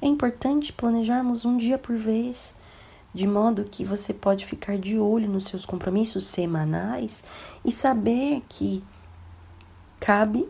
É 0.00 0.06
importante 0.06 0.72
planejarmos 0.72 1.44
um 1.44 1.56
dia 1.56 1.78
por 1.78 1.96
vez, 1.96 2.56
de 3.12 3.26
modo 3.26 3.64
que 3.64 3.84
você 3.84 4.14
pode 4.14 4.46
ficar 4.46 4.78
de 4.78 4.98
olho 4.98 5.28
nos 5.28 5.44
seus 5.44 5.66
compromissos 5.66 6.26
semanais 6.26 7.24
e 7.64 7.72
saber 7.72 8.42
que 8.48 8.84
cabe 9.98 10.48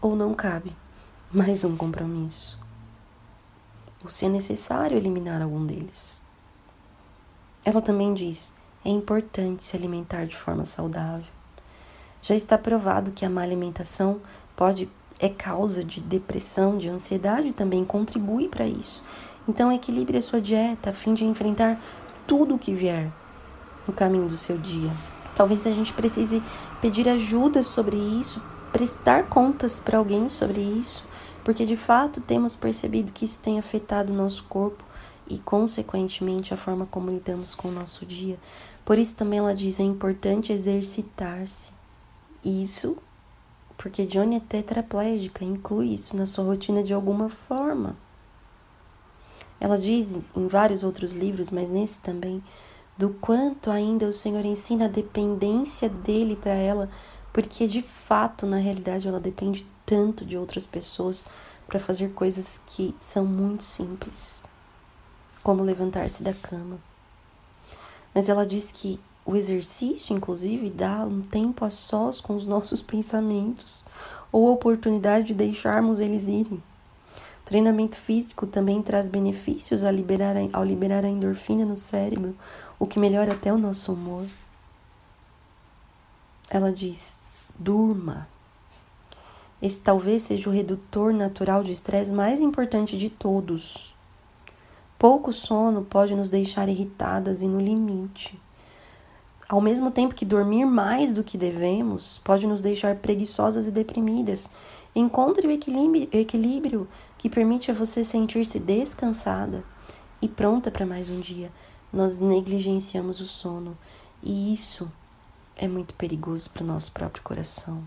ou 0.00 0.16
não 0.16 0.34
cabe 0.34 0.74
mais 1.32 1.64
um 1.64 1.76
compromisso. 1.76 2.60
Ou 4.04 4.10
se 4.10 4.26
é 4.26 4.28
necessário 4.28 4.96
eliminar 4.96 5.40
algum 5.40 5.64
deles. 5.64 6.20
Ela 7.64 7.80
também 7.80 8.12
diz: 8.12 8.54
é 8.84 8.90
importante 8.90 9.62
se 9.62 9.76
alimentar 9.76 10.26
de 10.26 10.36
forma 10.36 10.64
saudável. 10.64 11.26
Já 12.20 12.34
está 12.34 12.58
provado 12.58 13.12
que 13.12 13.24
a 13.24 13.30
má 13.30 13.42
alimentação 13.42 14.20
pode 14.54 14.88
é 15.22 15.28
causa 15.28 15.84
de 15.84 16.02
depressão, 16.02 16.76
de 16.76 16.88
ansiedade 16.88 17.52
também 17.52 17.84
contribui 17.84 18.48
para 18.48 18.66
isso. 18.66 19.02
Então 19.46 19.72
equilibre 19.72 20.18
a 20.18 20.22
sua 20.22 20.40
dieta 20.40 20.90
a 20.90 20.92
fim 20.92 21.14
de 21.14 21.24
enfrentar 21.24 21.80
tudo 22.26 22.56
o 22.56 22.58
que 22.58 22.74
vier 22.74 23.10
no 23.86 23.94
caminho 23.94 24.28
do 24.28 24.36
seu 24.36 24.58
dia. 24.58 24.90
Talvez 25.34 25.64
a 25.64 25.70
gente 25.70 25.92
precise 25.92 26.42
pedir 26.80 27.08
ajuda 27.08 27.62
sobre 27.62 27.96
isso, 27.96 28.42
prestar 28.72 29.28
contas 29.28 29.78
para 29.78 29.96
alguém 29.96 30.28
sobre 30.28 30.60
isso, 30.60 31.04
porque 31.44 31.64
de 31.64 31.76
fato 31.76 32.20
temos 32.20 32.56
percebido 32.56 33.12
que 33.12 33.24
isso 33.24 33.38
tem 33.38 33.60
afetado 33.60 34.12
o 34.12 34.16
nosso 34.16 34.44
corpo 34.44 34.84
e, 35.28 35.38
consequentemente, 35.38 36.52
a 36.52 36.56
forma 36.56 36.84
como 36.84 37.10
lidamos 37.10 37.54
com 37.54 37.68
o 37.68 37.72
nosso 37.72 38.04
dia. 38.04 38.38
Por 38.84 38.98
isso, 38.98 39.16
também 39.16 39.38
ela 39.38 39.54
diz: 39.54 39.80
é 39.80 39.84
importante 39.84 40.52
exercitar-se. 40.52 41.72
Isso 42.44 42.98
porque 43.82 44.06
Johnny 44.06 44.36
é 44.36 44.40
tetraplégica, 44.40 45.44
inclui 45.44 45.92
isso 45.92 46.16
na 46.16 46.24
sua 46.24 46.44
rotina 46.44 46.84
de 46.84 46.94
alguma 46.94 47.28
forma. 47.28 47.96
Ela 49.58 49.76
diz 49.76 50.30
em 50.36 50.46
vários 50.46 50.84
outros 50.84 51.10
livros, 51.10 51.50
mas 51.50 51.68
nesse 51.68 51.98
também, 51.98 52.40
do 52.96 53.10
quanto 53.14 53.72
ainda 53.72 54.06
o 54.06 54.12
Senhor 54.12 54.44
ensina 54.44 54.84
a 54.84 54.88
dependência 54.88 55.88
dele 55.88 56.36
para 56.36 56.52
ela, 56.52 56.88
porque 57.32 57.66
de 57.66 57.82
fato, 57.82 58.46
na 58.46 58.58
realidade, 58.58 59.08
ela 59.08 59.18
depende 59.18 59.66
tanto 59.84 60.24
de 60.24 60.38
outras 60.38 60.64
pessoas 60.64 61.26
para 61.66 61.80
fazer 61.80 62.10
coisas 62.12 62.60
que 62.64 62.94
são 63.00 63.26
muito 63.26 63.64
simples, 63.64 64.44
como 65.42 65.64
levantar-se 65.64 66.22
da 66.22 66.32
cama. 66.32 66.78
Mas 68.14 68.28
ela 68.28 68.46
diz 68.46 68.70
que 68.70 69.00
o 69.24 69.36
exercício, 69.36 70.16
inclusive, 70.16 70.68
dá 70.68 71.04
um 71.04 71.22
tempo 71.22 71.64
a 71.64 71.70
sós 71.70 72.20
com 72.20 72.34
os 72.34 72.46
nossos 72.48 72.82
pensamentos, 72.82 73.84
ou 74.30 74.48
a 74.48 74.52
oportunidade 74.52 75.28
de 75.28 75.34
deixarmos 75.34 76.00
eles 76.00 76.28
irem. 76.28 76.62
O 77.40 77.44
treinamento 77.44 77.96
físico 77.96 78.46
também 78.46 78.82
traz 78.82 79.08
benefícios 79.08 79.84
ao 79.84 79.92
liberar, 79.92 80.36
ao 80.52 80.64
liberar 80.64 81.04
a 81.04 81.08
endorfina 81.08 81.64
no 81.64 81.76
cérebro, 81.76 82.36
o 82.78 82.86
que 82.86 82.98
melhora 82.98 83.32
até 83.32 83.52
o 83.52 83.58
nosso 83.58 83.92
humor. 83.92 84.26
Ela 86.48 86.72
diz: 86.72 87.18
durma. 87.58 88.28
Esse 89.60 89.80
talvez 89.80 90.22
seja 90.22 90.50
o 90.50 90.52
redutor 90.52 91.12
natural 91.14 91.62
de 91.62 91.70
estresse 91.70 92.12
mais 92.12 92.40
importante 92.40 92.98
de 92.98 93.08
todos. 93.08 93.94
Pouco 94.98 95.32
sono 95.32 95.84
pode 95.84 96.16
nos 96.16 96.30
deixar 96.30 96.68
irritadas 96.68 97.42
e 97.42 97.48
no 97.48 97.60
limite. 97.60 98.41
Ao 99.52 99.60
mesmo 99.60 99.90
tempo 99.90 100.14
que 100.14 100.24
dormir 100.24 100.64
mais 100.64 101.12
do 101.12 101.22
que 101.22 101.36
devemos 101.36 102.16
pode 102.24 102.46
nos 102.46 102.62
deixar 102.62 102.96
preguiçosas 102.96 103.66
e 103.66 103.70
deprimidas, 103.70 104.48
encontre 104.96 105.46
o 105.46 105.50
equilíbrio, 105.50 106.88
que 107.18 107.28
permite 107.28 107.70
a 107.70 107.74
você 107.74 108.02
sentir-se 108.02 108.58
descansada 108.58 109.62
e 110.22 110.26
pronta 110.26 110.70
para 110.70 110.86
mais 110.86 111.10
um 111.10 111.20
dia. 111.20 111.52
Nós 111.92 112.16
negligenciamos 112.16 113.20
o 113.20 113.26
sono 113.26 113.76
e 114.22 114.54
isso 114.54 114.90
é 115.54 115.68
muito 115.68 115.92
perigoso 115.96 116.48
para 116.48 116.64
o 116.64 116.66
nosso 116.66 116.90
próprio 116.90 117.22
coração 117.22 117.86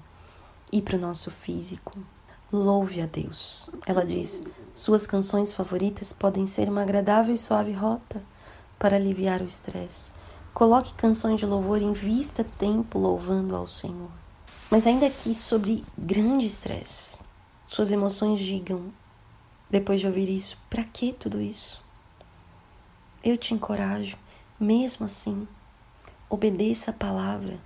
e 0.72 0.84
para 0.84 0.98
o 0.98 1.02
nosso 1.02 1.32
físico. 1.32 1.98
Louve 2.54 3.02
a 3.02 3.08
Deus. 3.08 3.72
Ela 3.88 4.06
diz: 4.06 4.44
suas 4.72 5.08
canções 5.08 5.52
favoritas 5.52 6.14
podem 6.14 6.46
ser 6.46 6.70
uma 6.70 6.84
agradável 6.84 7.34
e 7.34 7.38
suave 7.40 7.72
rota 7.72 8.22
para 8.78 8.98
aliviar 8.98 9.42
o 9.42 9.46
estresse 9.46 10.14
Coloque 10.56 10.94
canções 10.94 11.38
de 11.38 11.46
louvor, 11.46 11.82
invista 11.82 12.42
tempo 12.58 12.98
louvando 12.98 13.58
ao 13.58 13.68
Senhor. 13.68 14.10
Mas 14.72 14.88
ainda 14.88 15.10
que 15.10 15.36
sobre 15.36 15.84
grande 15.98 16.46
estresse, 16.46 17.20
suas 17.66 17.92
emoções 17.92 18.40
digam, 18.40 18.86
depois 19.70 20.00
de 20.00 20.08
ouvir 20.08 20.30
isso, 20.30 20.58
para 20.70 20.86
que 20.86 21.12
tudo 21.12 21.42
isso? 21.42 21.84
Eu 23.22 23.36
te 23.38 23.54
encorajo, 23.54 24.16
mesmo 24.58 25.06
assim, 25.08 25.46
obedeça 26.30 26.92
a 26.92 26.94
palavra 26.94 27.60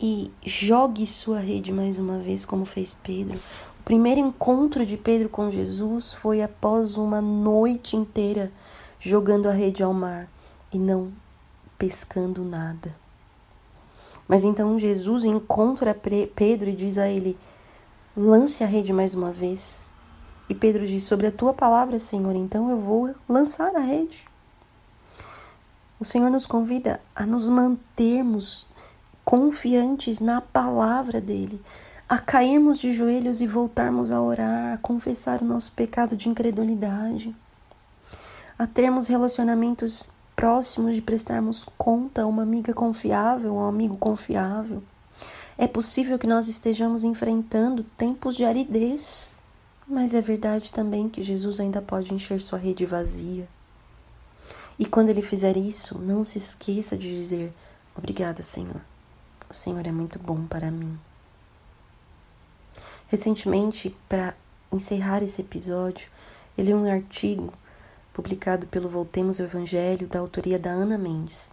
e 0.00 0.32
jogue 0.44 1.06
sua 1.06 1.38
rede 1.38 1.72
mais 1.72 1.96
uma 2.00 2.18
vez, 2.18 2.44
como 2.44 2.64
fez 2.64 2.92
Pedro. 2.92 3.38
O 3.78 3.84
primeiro 3.84 4.18
encontro 4.18 4.84
de 4.84 4.96
Pedro 4.96 5.28
com 5.28 5.48
Jesus 5.48 6.12
foi 6.12 6.42
após 6.42 6.96
uma 6.96 7.20
noite 7.20 7.94
inteira 7.94 8.50
jogando 8.98 9.48
a 9.48 9.52
rede 9.52 9.80
ao 9.80 9.94
mar 9.94 10.28
e 10.72 10.78
não 10.78 11.12
pescando 11.78 12.44
nada. 12.44 12.94
Mas 14.26 14.44
então 14.44 14.78
Jesus 14.78 15.24
encontra 15.24 15.94
Pedro 15.94 16.68
e 16.68 16.74
diz 16.74 16.98
a 16.98 17.08
ele: 17.08 17.38
lance 18.16 18.64
a 18.64 18.66
rede 18.66 18.92
mais 18.92 19.14
uma 19.14 19.30
vez. 19.30 19.92
E 20.48 20.54
Pedro 20.54 20.86
diz: 20.86 21.04
Sobre 21.04 21.26
a 21.28 21.32
tua 21.32 21.54
palavra, 21.54 21.98
Senhor, 21.98 22.34
então 22.34 22.70
eu 22.70 22.78
vou 22.78 23.14
lançar 23.28 23.74
a 23.76 23.80
rede. 23.80 24.26
O 26.00 26.04
Senhor 26.04 26.30
nos 26.30 26.46
convida 26.46 27.00
a 27.14 27.24
nos 27.24 27.48
mantermos 27.48 28.68
confiantes 29.24 30.20
na 30.20 30.40
palavra 30.40 31.20
dele, 31.20 31.60
a 32.08 32.18
cairmos 32.18 32.78
de 32.78 32.92
joelhos 32.92 33.40
e 33.40 33.46
voltarmos 33.46 34.10
a 34.10 34.20
orar, 34.20 34.74
a 34.74 34.78
confessar 34.78 35.42
o 35.42 35.44
nosso 35.44 35.72
pecado 35.72 36.16
de 36.16 36.28
incredulidade, 36.28 37.34
a 38.58 38.66
termos 38.66 39.06
relacionamentos 39.06 40.10
próximos 40.38 40.94
de 40.94 41.02
prestarmos 41.02 41.66
conta 41.76 42.22
a 42.22 42.26
uma 42.26 42.44
amiga 42.44 42.72
confiável, 42.72 43.56
um 43.56 43.66
amigo 43.66 43.96
confiável. 43.96 44.80
É 45.58 45.66
possível 45.66 46.16
que 46.16 46.28
nós 46.28 46.46
estejamos 46.46 47.02
enfrentando 47.02 47.82
tempos 47.96 48.36
de 48.36 48.44
aridez, 48.44 49.36
mas 49.84 50.14
é 50.14 50.20
verdade 50.20 50.70
também 50.70 51.08
que 51.08 51.24
Jesus 51.24 51.58
ainda 51.58 51.82
pode 51.82 52.14
encher 52.14 52.40
sua 52.40 52.56
rede 52.56 52.86
vazia. 52.86 53.48
E 54.78 54.86
quando 54.86 55.08
ele 55.08 55.22
fizer 55.22 55.56
isso, 55.56 55.98
não 55.98 56.24
se 56.24 56.38
esqueça 56.38 56.96
de 56.96 57.10
dizer: 57.10 57.52
Obrigada, 57.96 58.40
Senhor. 58.40 58.80
O 59.50 59.54
Senhor 59.54 59.84
é 59.88 59.90
muito 59.90 60.20
bom 60.20 60.46
para 60.46 60.70
mim. 60.70 60.96
Recentemente, 63.08 63.92
para 64.08 64.36
encerrar 64.72 65.20
esse 65.20 65.40
episódio, 65.42 66.08
eu 66.56 66.64
li 66.64 66.72
um 66.72 66.88
artigo 66.88 67.52
publicado 68.18 68.66
pelo 68.66 68.88
Voltemos 68.88 69.38
o 69.38 69.44
Evangelho, 69.44 70.08
da 70.08 70.18
autoria 70.18 70.58
da 70.58 70.70
Ana 70.70 70.98
Mendes, 70.98 71.52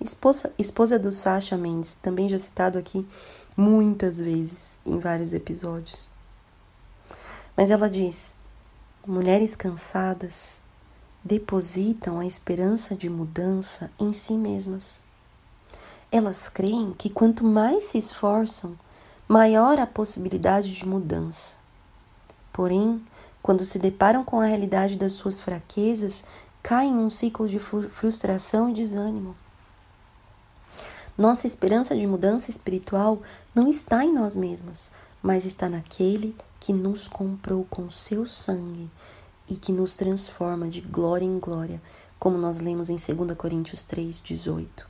esposa, 0.00 0.50
esposa 0.58 0.98
do 0.98 1.12
Sacha 1.12 1.54
Mendes, 1.54 1.98
também 2.00 2.30
já 2.30 2.38
citado 2.38 2.78
aqui 2.78 3.06
muitas 3.54 4.18
vezes 4.18 4.70
em 4.86 4.98
vários 4.98 5.34
episódios. 5.34 6.08
Mas 7.54 7.70
ela 7.70 7.90
diz: 7.90 8.38
mulheres 9.06 9.54
cansadas 9.54 10.62
depositam 11.22 12.18
a 12.18 12.24
esperança 12.24 12.96
de 12.96 13.10
mudança 13.10 13.90
em 14.00 14.10
si 14.14 14.32
mesmas. 14.32 15.04
Elas 16.10 16.48
creem 16.48 16.94
que 16.94 17.10
quanto 17.10 17.44
mais 17.44 17.84
se 17.84 17.98
esforçam, 17.98 18.78
maior 19.28 19.78
a 19.78 19.86
possibilidade 19.86 20.72
de 20.72 20.88
mudança. 20.88 21.56
Porém, 22.50 22.98
quando 23.42 23.64
se 23.64 23.78
deparam 23.78 24.24
com 24.24 24.40
a 24.40 24.46
realidade 24.46 24.96
das 24.96 25.12
suas 25.12 25.40
fraquezas, 25.40 26.24
caem 26.62 26.92
em 26.92 26.98
um 26.98 27.10
ciclo 27.10 27.48
de 27.48 27.58
frustração 27.58 28.68
e 28.68 28.74
desânimo. 28.74 29.36
Nossa 31.16 31.46
esperança 31.46 31.96
de 31.96 32.06
mudança 32.06 32.50
espiritual 32.50 33.20
não 33.54 33.68
está 33.68 34.04
em 34.04 34.12
nós 34.12 34.36
mesmas, 34.36 34.92
mas 35.22 35.44
está 35.44 35.68
naquele 35.68 36.36
que 36.60 36.72
nos 36.72 37.08
comprou 37.08 37.66
com 37.68 37.90
seu 37.90 38.26
sangue 38.26 38.88
e 39.48 39.56
que 39.56 39.72
nos 39.72 39.96
transforma 39.96 40.68
de 40.68 40.80
glória 40.80 41.24
em 41.24 41.38
glória, 41.38 41.82
como 42.18 42.38
nós 42.38 42.60
lemos 42.60 42.90
em 42.90 42.96
2 42.96 43.36
Coríntios 43.36 43.84
3:18. 43.84 44.86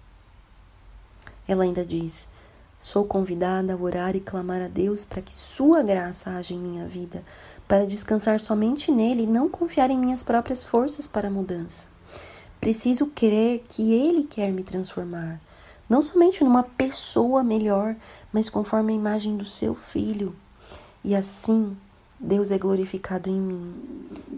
Ela 1.46 1.64
ainda 1.64 1.84
diz: 1.84 2.28
Sou 2.78 3.04
convidada 3.04 3.74
a 3.74 3.76
orar 3.76 4.14
e 4.14 4.20
clamar 4.20 4.62
a 4.62 4.68
Deus 4.68 5.04
para 5.04 5.20
que 5.20 5.34
Sua 5.34 5.82
graça 5.82 6.30
haja 6.30 6.54
em 6.54 6.58
minha 6.58 6.86
vida, 6.86 7.24
para 7.66 7.84
descansar 7.84 8.38
somente 8.38 8.92
nele 8.92 9.24
e 9.24 9.26
não 9.26 9.48
confiar 9.48 9.90
em 9.90 9.98
minhas 9.98 10.22
próprias 10.22 10.62
forças 10.62 11.04
para 11.08 11.26
a 11.26 11.30
mudança. 11.30 11.88
Preciso 12.60 13.06
crer 13.06 13.64
que 13.68 13.92
Ele 13.92 14.22
quer 14.22 14.52
me 14.52 14.62
transformar, 14.62 15.40
não 15.88 16.00
somente 16.00 16.44
numa 16.44 16.62
pessoa 16.62 17.42
melhor, 17.42 17.96
mas 18.32 18.48
conforme 18.48 18.92
a 18.92 18.96
imagem 18.96 19.36
do 19.36 19.44
Seu 19.44 19.74
Filho. 19.74 20.36
E 21.02 21.16
assim, 21.16 21.76
Deus 22.20 22.52
é 22.52 22.58
glorificado 22.58 23.28
em 23.28 23.40
mim 23.40 23.74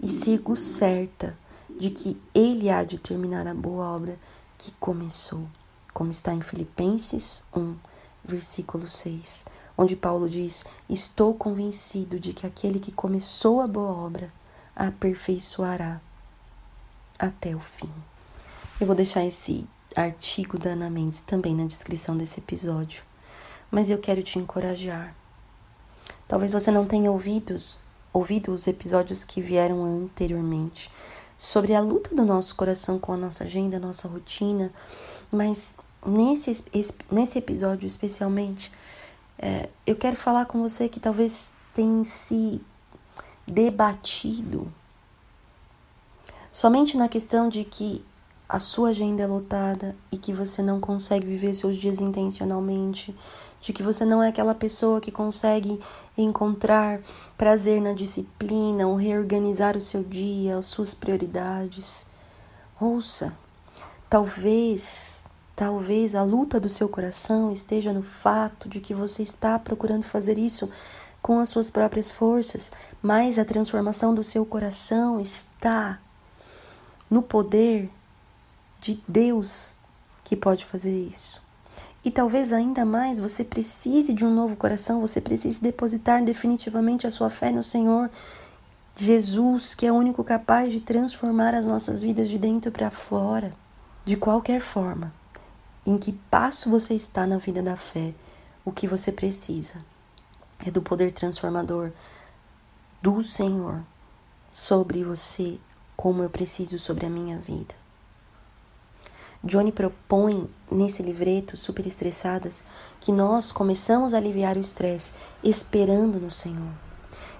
e 0.01 0.09
sigo 0.09 0.55
certa 0.55 1.37
de 1.69 1.91
que 1.91 2.19
Ele 2.33 2.71
há 2.71 2.83
de 2.83 2.97
terminar 2.97 3.45
a 3.45 3.53
boa 3.53 3.85
obra 3.85 4.17
que 4.57 4.71
começou 4.79 5.45
como 5.93 6.09
está 6.09 6.33
em 6.33 6.41
Filipenses 6.41 7.43
1, 7.55 7.75
versículo 8.23 8.87
6, 8.87 9.45
onde 9.77 9.95
Paulo 9.95 10.29
diz: 10.29 10.65
Estou 10.89 11.33
convencido 11.33 12.19
de 12.19 12.33
que 12.33 12.45
aquele 12.45 12.79
que 12.79 12.91
começou 12.91 13.61
a 13.61 13.67
boa 13.67 13.91
obra 13.91 14.31
a 14.75 14.87
aperfeiçoará 14.87 16.01
até 17.17 17.55
o 17.55 17.59
fim. 17.59 17.91
Eu 18.79 18.87
vou 18.87 18.95
deixar 18.95 19.23
esse 19.25 19.67
artigo 19.95 20.57
da 20.57 20.71
Ana 20.71 20.89
Mendes 20.89 21.21
também 21.21 21.55
na 21.55 21.65
descrição 21.65 22.15
desse 22.17 22.39
episódio, 22.39 23.03
mas 23.69 23.89
eu 23.89 23.97
quero 23.97 24.23
te 24.23 24.39
encorajar. 24.39 25.15
Talvez 26.27 26.53
você 26.53 26.71
não 26.71 26.85
tenha 26.85 27.11
ouvido 27.11 27.55
os 28.53 28.67
episódios 28.67 29.25
que 29.25 29.41
vieram 29.41 29.83
anteriormente 29.83 30.89
sobre 31.37 31.73
a 31.73 31.81
luta 31.81 32.15
do 32.15 32.23
nosso 32.23 32.55
coração 32.55 32.97
com 32.97 33.13
a 33.13 33.17
nossa 33.17 33.43
agenda, 33.43 33.77
a 33.77 33.79
nossa 33.79 34.07
rotina, 34.07 34.71
mas 35.31 35.75
nesse, 36.05 36.65
nesse 37.11 37.37
episódio 37.37 37.85
especialmente, 37.85 38.71
é, 39.37 39.69
eu 39.85 39.95
quero 39.95 40.15
falar 40.15 40.45
com 40.45 40.61
você 40.61 40.87
que 40.87 40.99
talvez 40.99 41.51
tenha 41.73 42.03
se 42.03 42.61
debatido 43.47 44.71
somente 46.51 46.97
na 46.97 47.07
questão 47.07 47.47
de 47.47 47.63
que 47.63 48.03
a 48.47 48.59
sua 48.59 48.89
agenda 48.89 49.23
é 49.23 49.27
lotada 49.27 49.95
e 50.11 50.17
que 50.17 50.33
você 50.33 50.61
não 50.61 50.81
consegue 50.81 51.25
viver 51.25 51.53
seus 51.53 51.77
dias 51.77 52.01
intencionalmente, 52.01 53.15
de 53.61 53.71
que 53.71 53.81
você 53.81 54.03
não 54.03 54.21
é 54.21 54.27
aquela 54.27 54.53
pessoa 54.53 54.99
que 54.99 55.09
consegue 55.09 55.79
encontrar 56.17 56.99
prazer 57.37 57.81
na 57.81 57.93
disciplina 57.93 58.85
ou 58.85 58.97
reorganizar 58.97 59.77
o 59.77 59.81
seu 59.81 60.03
dia, 60.03 60.57
as 60.57 60.65
suas 60.65 60.93
prioridades. 60.93 62.05
Ouça, 62.77 63.33
talvez, 64.09 65.23
talvez 65.61 66.15
a 66.15 66.23
luta 66.23 66.59
do 66.59 66.67
seu 66.67 66.89
coração 66.89 67.51
esteja 67.51 67.93
no 67.93 68.01
fato 68.01 68.67
de 68.67 68.79
que 68.79 68.95
você 68.95 69.21
está 69.21 69.59
procurando 69.59 70.01
fazer 70.01 70.39
isso 70.39 70.67
com 71.21 71.37
as 71.37 71.49
suas 71.49 71.69
próprias 71.69 72.09
forças, 72.09 72.71
mas 72.99 73.37
a 73.37 73.45
transformação 73.45 74.15
do 74.15 74.23
seu 74.23 74.43
coração 74.43 75.21
está 75.21 75.99
no 77.11 77.21
poder 77.21 77.91
de 78.79 79.03
Deus 79.07 79.77
que 80.23 80.35
pode 80.35 80.65
fazer 80.65 80.97
isso. 80.97 81.39
E 82.03 82.09
talvez 82.09 82.51
ainda 82.51 82.83
mais 82.83 83.19
você 83.19 83.43
precise 83.43 84.15
de 84.15 84.25
um 84.25 84.33
novo 84.33 84.55
coração, 84.55 84.99
você 84.99 85.21
precise 85.21 85.61
depositar 85.61 86.23
definitivamente 86.23 87.05
a 87.05 87.11
sua 87.11 87.29
fé 87.29 87.51
no 87.51 87.61
Senhor 87.61 88.09
Jesus, 88.95 89.75
que 89.75 89.85
é 89.85 89.91
o 89.91 89.95
único 89.95 90.23
capaz 90.23 90.71
de 90.71 90.79
transformar 90.79 91.53
as 91.53 91.67
nossas 91.67 92.01
vidas 92.01 92.27
de 92.27 92.39
dentro 92.39 92.71
para 92.71 92.89
fora, 92.89 93.53
de 94.03 94.17
qualquer 94.17 94.59
forma. 94.59 95.20
Em 95.85 95.97
que 95.97 96.11
passo 96.29 96.69
você 96.69 96.93
está 96.93 97.25
na 97.25 97.37
vida 97.37 97.63
da 97.63 97.75
fé? 97.75 98.13
O 98.63 98.71
que 98.71 98.87
você 98.87 99.11
precisa 99.11 99.83
é 100.65 100.69
do 100.69 100.81
poder 100.81 101.11
transformador 101.11 101.91
do 103.01 103.23
Senhor 103.23 103.81
sobre 104.51 105.03
você, 105.03 105.57
como 105.97 106.21
eu 106.21 106.29
preciso 106.29 106.77
sobre 106.77 107.07
a 107.07 107.09
minha 107.09 107.39
vida. 107.39 107.73
Johnny 109.43 109.71
propõe 109.71 110.47
nesse 110.69 111.01
livreto, 111.01 111.57
Super 111.57 111.87
Estressadas, 111.87 112.63
que 112.99 113.11
nós 113.11 113.51
começamos 113.51 114.13
a 114.13 114.17
aliviar 114.17 114.55
o 114.55 114.59
estresse 114.59 115.15
esperando 115.43 116.19
no 116.19 116.29
Senhor. 116.29 116.71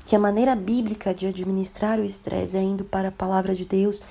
Que 0.03 0.15
a 0.15 0.19
maneira 0.19 0.55
bíblica 0.55 1.13
de 1.13 1.27
administrar 1.27 1.99
o 1.99 2.03
estresse 2.03 2.57
é 2.57 2.61
indo 2.61 2.83
para 2.83 3.09
a 3.09 3.11
palavra 3.11 3.53
de 3.53 3.65
Deus 3.65 4.01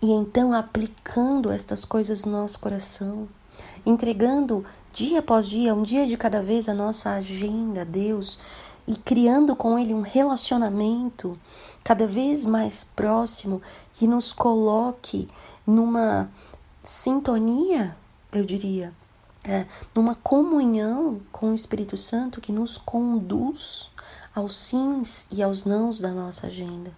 e 0.00 0.12
então 0.12 0.52
aplicando 0.52 1.50
estas 1.50 1.84
coisas 1.84 2.24
no 2.24 2.32
nosso 2.32 2.60
coração, 2.60 3.28
entregando 3.84 4.64
dia 4.92 5.20
após 5.20 5.48
dia, 5.48 5.74
um 5.74 5.82
dia 5.82 6.06
de 6.06 6.16
cada 6.16 6.42
vez, 6.42 6.68
a 6.68 6.74
nossa 6.74 7.10
agenda 7.10 7.82
a 7.82 7.84
Deus 7.84 8.38
e 8.86 8.96
criando 8.96 9.54
com 9.54 9.78
Ele 9.78 9.94
um 9.94 10.00
relacionamento 10.00 11.38
cada 11.84 12.06
vez 12.06 12.44
mais 12.44 12.84
próximo 12.84 13.62
que 13.92 14.06
nos 14.06 14.32
coloque 14.32 15.28
numa 15.66 16.28
sintonia, 16.82 17.96
eu 18.32 18.44
diria, 18.44 18.92
é, 19.44 19.66
numa 19.94 20.14
comunhão 20.14 21.20
com 21.32 21.50
o 21.50 21.54
Espírito 21.54 21.96
Santo 21.96 22.40
que 22.40 22.52
nos 22.52 22.76
conduz 22.76 23.90
aos 24.34 24.56
sims 24.56 25.26
e 25.30 25.42
aos 25.42 25.64
nãos 25.64 26.00
da 26.00 26.10
nossa 26.10 26.48
agenda, 26.48 26.92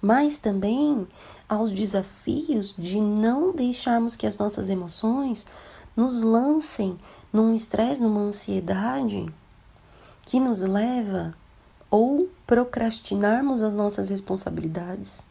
mas 0.00 0.38
também 0.38 1.06
aos 1.50 1.72
desafios 1.72 2.72
de 2.78 3.00
não 3.00 3.52
deixarmos 3.52 4.14
que 4.14 4.24
as 4.24 4.38
nossas 4.38 4.70
emoções 4.70 5.48
nos 5.96 6.22
lancem 6.22 6.96
num 7.32 7.52
estresse, 7.52 8.00
numa 8.00 8.20
ansiedade 8.20 9.26
que 10.22 10.38
nos 10.38 10.60
leva 10.60 11.32
ou 11.90 12.30
procrastinarmos 12.46 13.62
as 13.62 13.74
nossas 13.74 14.10
responsabilidades 14.10 15.26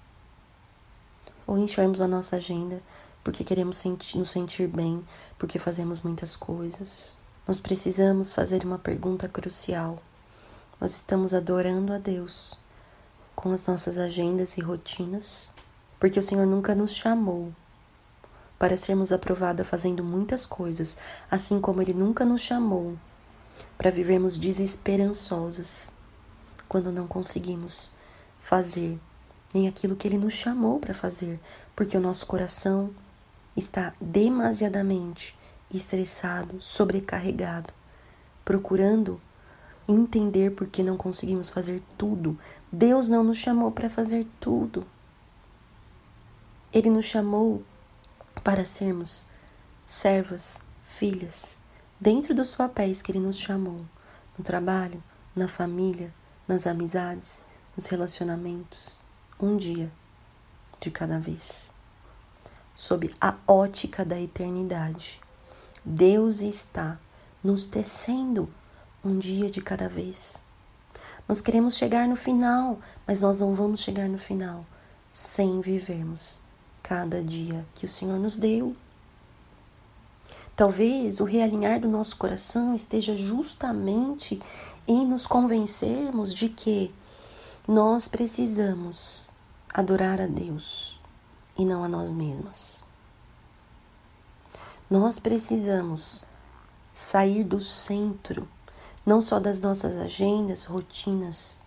ou 1.47 1.57
enchermos 1.57 2.01
a 2.01 2.07
nossa 2.07 2.35
agenda 2.35 2.83
porque 3.23 3.43
queremos 3.43 3.77
sentir, 3.77 4.17
nos 4.17 4.31
sentir 4.31 4.67
bem, 4.67 5.03
porque 5.37 5.59
fazemos 5.59 6.01
muitas 6.01 6.35
coisas. 6.35 7.17
Nós 7.47 7.59
precisamos 7.59 8.33
fazer 8.33 8.65
uma 8.65 8.77
pergunta 8.77 9.29
crucial. 9.29 10.01
Nós 10.81 10.95
estamos 10.95 11.33
adorando 11.33 11.93
a 11.93 11.97
Deus 11.97 12.57
com 13.35 13.51
as 13.51 13.65
nossas 13.67 13.97
agendas 13.97 14.57
e 14.57 14.61
rotinas, 14.61 15.51
porque 15.99 16.19
o 16.19 16.23
Senhor 16.23 16.45
nunca 16.45 16.73
nos 16.73 16.93
chamou 16.93 17.53
para 18.57 18.77
sermos 18.77 19.11
aprovados 19.11 19.67
fazendo 19.67 20.03
muitas 20.03 20.45
coisas, 20.45 20.97
assim 21.29 21.61
como 21.61 21.81
Ele 21.81 21.93
nunca 21.93 22.25
nos 22.25 22.41
chamou 22.41 22.97
para 23.77 23.89
vivermos 23.89 24.37
desesperançosas 24.37 25.91
quando 26.67 26.91
não 26.91 27.07
conseguimos 27.07 27.93
fazer 28.37 28.99
nem 29.53 29.67
aquilo 29.67 29.95
que 29.95 30.07
Ele 30.07 30.17
nos 30.17 30.33
chamou 30.33 30.79
para 30.79 30.93
fazer, 30.93 31.39
porque 31.75 31.97
o 31.97 32.01
nosso 32.01 32.25
coração 32.25 32.91
está 33.55 33.93
demasiadamente 33.99 35.37
estressado, 35.73 36.61
sobrecarregado, 36.61 37.73
procurando 38.43 39.19
entender 39.87 40.51
por 40.51 40.67
que 40.67 40.83
não 40.83 40.97
conseguimos 40.97 41.49
fazer 41.49 41.81
tudo. 41.97 42.37
Deus 42.71 43.09
não 43.09 43.23
nos 43.23 43.37
chamou 43.37 43.71
para 43.71 43.89
fazer 43.89 44.27
tudo. 44.39 44.85
Ele 46.71 46.91
nos 46.91 47.05
chamou 47.05 47.63
para 48.43 48.63
sermos 48.63 49.25
servas, 49.87 50.61
filhas, 50.83 51.57
dentro 51.99 52.35
dos 52.35 52.53
papéis 52.53 53.01
que 53.01 53.11
Ele 53.11 53.19
nos 53.19 53.39
chamou, 53.39 53.83
no 54.37 54.43
trabalho, 54.43 55.03
na 55.35 55.47
família, 55.47 56.13
nas 56.47 56.67
amizades, 56.67 57.43
nos 57.75 57.87
relacionamentos, 57.87 59.01
um 59.39 59.57
dia 59.57 59.91
de 60.79 60.91
cada 60.91 61.17
vez, 61.17 61.73
sob 62.75 63.09
a 63.19 63.35
ótica 63.47 64.05
da 64.05 64.21
eternidade. 64.21 65.19
Deus 65.83 66.41
está 66.41 66.99
nos 67.43 67.65
tecendo 67.65 68.47
um 69.03 69.17
dia 69.17 69.49
de 69.49 69.59
cada 69.59 69.89
vez. 69.89 70.45
Nós 71.27 71.41
queremos 71.41 71.77
chegar 71.77 72.07
no 72.07 72.15
final, 72.15 72.79
mas 73.07 73.21
nós 73.21 73.39
não 73.39 73.55
vamos 73.55 73.79
chegar 73.79 74.07
no 74.07 74.19
final 74.19 74.63
sem 75.11 75.61
vivermos 75.61 76.47
cada 76.89 77.23
dia 77.23 77.63
que 77.75 77.85
o 77.85 77.87
Senhor 77.87 78.17
nos 78.17 78.35
deu. 78.35 78.75
Talvez 80.55 81.19
o 81.19 81.23
realinhar 81.23 81.79
do 81.79 81.87
nosso 81.87 82.17
coração 82.17 82.73
esteja 82.73 83.15
justamente 83.15 84.41
em 84.87 85.05
nos 85.05 85.27
convencermos 85.27 86.33
de 86.33 86.49
que 86.49 86.91
nós 87.67 88.07
precisamos 88.07 89.29
adorar 89.71 90.19
a 90.19 90.25
Deus 90.25 90.99
e 91.55 91.63
não 91.63 91.83
a 91.83 91.87
nós 91.87 92.11
mesmas. 92.11 92.83
Nós 94.89 95.19
precisamos 95.19 96.25
sair 96.91 97.43
do 97.43 97.59
centro 97.59 98.47
não 99.05 99.21
só 99.21 99.39
das 99.39 99.59
nossas 99.59 99.95
agendas, 99.95 100.63
rotinas, 100.63 101.63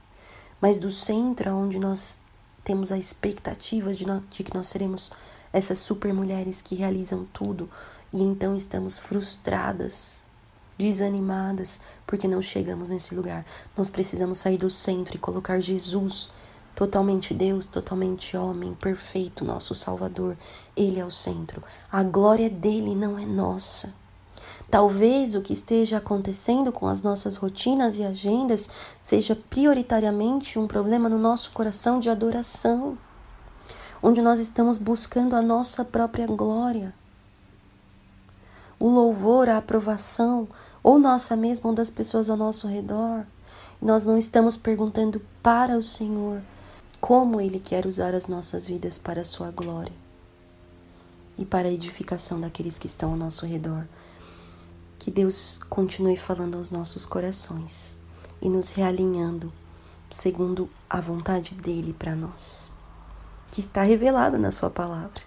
mas 0.60 0.80
do 0.80 0.90
centro 0.90 1.52
onde 1.52 1.78
nós 1.78 2.18
temos 2.64 2.92
a 2.92 2.98
expectativa 2.98 3.92
de, 3.92 4.04
de 4.30 4.44
que 4.44 4.54
nós 4.54 4.68
seremos 4.68 5.10
essas 5.52 5.78
super 5.78 6.12
mulheres 6.14 6.62
que 6.62 6.74
realizam 6.74 7.26
tudo 7.32 7.68
e 8.12 8.22
então 8.22 8.54
estamos 8.54 8.98
frustradas, 8.98 10.24
desanimadas 10.78 11.80
porque 12.06 12.28
não 12.28 12.42
chegamos 12.42 12.90
nesse 12.90 13.14
lugar. 13.14 13.44
Nós 13.76 13.90
precisamos 13.90 14.38
sair 14.38 14.58
do 14.58 14.70
centro 14.70 15.16
e 15.16 15.18
colocar 15.18 15.60
Jesus, 15.60 16.30
totalmente 16.74 17.34
Deus, 17.34 17.66
totalmente 17.66 18.36
homem, 18.36 18.74
perfeito, 18.74 19.44
nosso 19.44 19.74
Salvador. 19.74 20.36
Ele 20.76 20.98
é 20.98 21.04
o 21.04 21.10
centro. 21.10 21.62
A 21.90 22.02
glória 22.02 22.48
dele 22.48 22.94
não 22.94 23.18
é 23.18 23.26
nossa. 23.26 23.94
Talvez 24.72 25.34
o 25.34 25.42
que 25.42 25.52
esteja 25.52 25.98
acontecendo 25.98 26.72
com 26.72 26.86
as 26.86 27.02
nossas 27.02 27.36
rotinas 27.36 27.98
e 27.98 28.04
agendas 28.04 28.70
seja 28.98 29.36
prioritariamente 29.36 30.58
um 30.58 30.66
problema 30.66 31.10
no 31.10 31.18
nosso 31.18 31.50
coração 31.50 32.00
de 32.00 32.08
adoração, 32.08 32.96
onde 34.02 34.22
nós 34.22 34.40
estamos 34.40 34.78
buscando 34.78 35.36
a 35.36 35.42
nossa 35.42 35.84
própria 35.84 36.26
glória. 36.26 36.94
O 38.80 38.88
louvor, 38.88 39.46
a 39.50 39.58
aprovação, 39.58 40.48
ou 40.82 40.98
nossa 40.98 41.36
mesma, 41.36 41.68
ou 41.68 41.76
das 41.76 41.90
pessoas 41.90 42.30
ao 42.30 42.36
nosso 42.38 42.66
redor. 42.66 43.26
Nós 43.78 44.06
não 44.06 44.16
estamos 44.16 44.56
perguntando 44.56 45.20
para 45.42 45.76
o 45.76 45.82
Senhor 45.82 46.40
como 46.98 47.42
Ele 47.42 47.60
quer 47.60 47.84
usar 47.84 48.14
as 48.14 48.26
nossas 48.26 48.68
vidas 48.68 48.98
para 48.98 49.20
a 49.20 49.24
sua 49.24 49.50
glória 49.50 49.92
e 51.36 51.44
para 51.44 51.68
a 51.68 51.72
edificação 51.72 52.40
daqueles 52.40 52.78
que 52.78 52.86
estão 52.86 53.10
ao 53.10 53.16
nosso 53.18 53.44
redor. 53.44 53.86
Que 55.02 55.10
Deus 55.10 55.58
continue 55.68 56.16
falando 56.16 56.56
aos 56.56 56.70
nossos 56.70 57.04
corações 57.04 57.98
e 58.40 58.48
nos 58.48 58.70
realinhando 58.70 59.52
segundo 60.08 60.70
a 60.88 61.00
vontade 61.00 61.56
dele 61.56 61.92
para 61.92 62.14
nós, 62.14 62.70
que 63.50 63.58
está 63.58 63.82
revelada 63.82 64.38
na 64.38 64.52
Sua 64.52 64.70
palavra. 64.70 65.20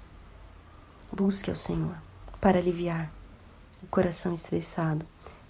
Busque 1.12 1.50
ao 1.50 1.58
Senhor 1.58 1.94
para 2.40 2.58
aliviar 2.58 3.12
o 3.84 3.88
coração 3.88 4.34
estressado 4.34 5.06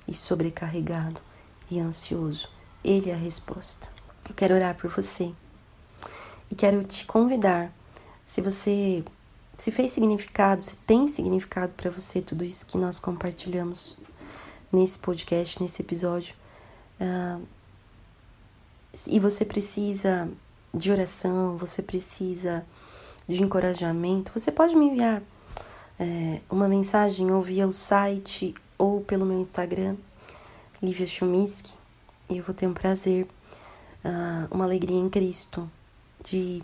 e 0.08 0.14
sobrecarregado 0.14 1.22
e 1.70 1.80
ansioso. 1.80 2.50
Ele 2.84 3.12
é 3.12 3.14
a 3.14 3.18
resposta. 3.18 3.92
Eu 4.28 4.34
quero 4.34 4.56
orar 4.56 4.76
por 4.76 4.90
você 4.90 5.32
e 6.50 6.56
quero 6.56 6.84
te 6.84 7.06
convidar, 7.06 7.72
se 8.24 8.42
você 8.42 9.06
se 9.56 9.70
fez 9.70 9.92
significado, 9.92 10.64
se 10.64 10.78
tem 10.78 11.08
significado 11.08 11.74
para 11.74 11.92
você 11.92 12.24
tudo 12.24 12.44
isso 12.44 12.66
que 12.66 12.76
nós 12.76 13.00
compartilhamos 13.00 14.00
nesse 14.72 15.00
podcast, 15.00 15.62
nesse 15.62 15.82
episódio. 15.82 16.36
Uh, 17.00 17.46
e 19.08 19.20
você 19.20 19.44
precisa 19.44 20.30
de 20.74 20.92
oração, 20.92 21.58
você 21.58 21.82
precisa 21.82 22.66
de 23.28 23.42
encorajamento, 23.42 24.32
você 24.34 24.52
pode 24.52 24.76
me 24.76 24.86
enviar 24.86 25.22
é, 26.00 26.42
uma 26.50 26.68
mensagem 26.68 27.32
ou 27.32 27.42
via 27.42 27.68
o 27.68 27.72
site 27.72 28.54
ou 28.78 29.02
pelo 29.02 29.26
meu 29.26 29.40
Instagram, 29.40 29.96
Lívia 30.82 31.08
Chumiski, 31.08 31.74
e 32.30 32.38
eu 32.38 32.44
vou 32.44 32.54
ter 32.54 32.68
um 32.68 32.74
prazer, 32.74 33.26
uh, 34.04 34.54
uma 34.54 34.66
alegria 34.66 34.98
em 34.98 35.10
Cristo 35.10 35.70
de 36.24 36.64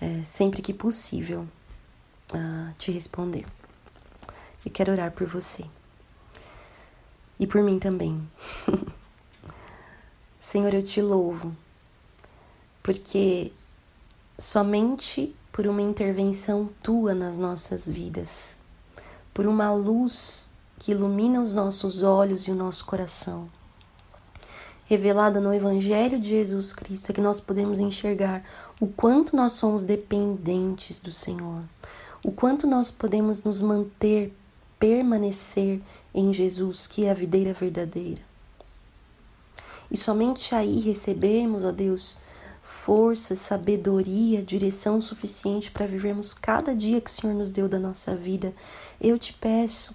é, 0.00 0.22
sempre 0.24 0.60
que 0.60 0.72
possível 0.72 1.46
uh, 2.32 2.74
te 2.78 2.90
responder. 2.90 3.44
E 4.64 4.70
quero 4.70 4.92
orar 4.92 5.12
por 5.12 5.26
você 5.26 5.64
e 7.38 7.46
por 7.46 7.62
mim 7.62 7.78
também. 7.78 8.20
Senhor, 10.38 10.74
eu 10.74 10.82
te 10.82 11.00
louvo, 11.00 11.56
porque 12.82 13.50
somente 14.38 15.34
por 15.50 15.66
uma 15.66 15.80
intervenção 15.80 16.68
tua 16.82 17.14
nas 17.14 17.38
nossas 17.38 17.88
vidas, 17.88 18.60
por 19.32 19.46
uma 19.46 19.72
luz 19.72 20.52
que 20.78 20.92
ilumina 20.92 21.40
os 21.40 21.54
nossos 21.54 22.02
olhos 22.02 22.46
e 22.46 22.50
o 22.50 22.54
nosso 22.54 22.84
coração, 22.84 23.48
revelada 24.86 25.40
no 25.40 25.54
Evangelho 25.54 26.20
de 26.20 26.28
Jesus 26.28 26.72
Cristo, 26.72 27.10
é 27.10 27.12
que 27.14 27.20
nós 27.20 27.40
podemos 27.40 27.80
enxergar 27.80 28.44
o 28.80 28.86
quanto 28.86 29.34
nós 29.34 29.52
somos 29.52 29.82
dependentes 29.82 30.98
do 30.98 31.10
Senhor, 31.10 31.62
o 32.22 32.30
quanto 32.30 32.66
nós 32.66 32.90
podemos 32.90 33.42
nos 33.42 33.62
manter 33.62 34.36
permanecer 34.78 35.80
em 36.14 36.32
Jesus, 36.32 36.86
que 36.86 37.04
é 37.04 37.10
a 37.10 37.14
videira 37.14 37.52
verdadeira. 37.52 38.22
E 39.90 39.96
somente 39.96 40.54
aí 40.54 40.80
recebermos, 40.80 41.62
ó 41.62 41.70
Deus, 41.70 42.18
força, 42.62 43.34
sabedoria, 43.34 44.42
direção 44.42 45.00
suficiente 45.00 45.70
para 45.70 45.86
vivermos 45.86 46.32
cada 46.32 46.74
dia 46.74 47.00
que 47.00 47.10
o 47.10 47.12
Senhor 47.12 47.34
nos 47.34 47.50
deu 47.50 47.68
da 47.68 47.78
nossa 47.78 48.16
vida. 48.16 48.54
Eu 49.00 49.18
te 49.18 49.34
peço 49.34 49.94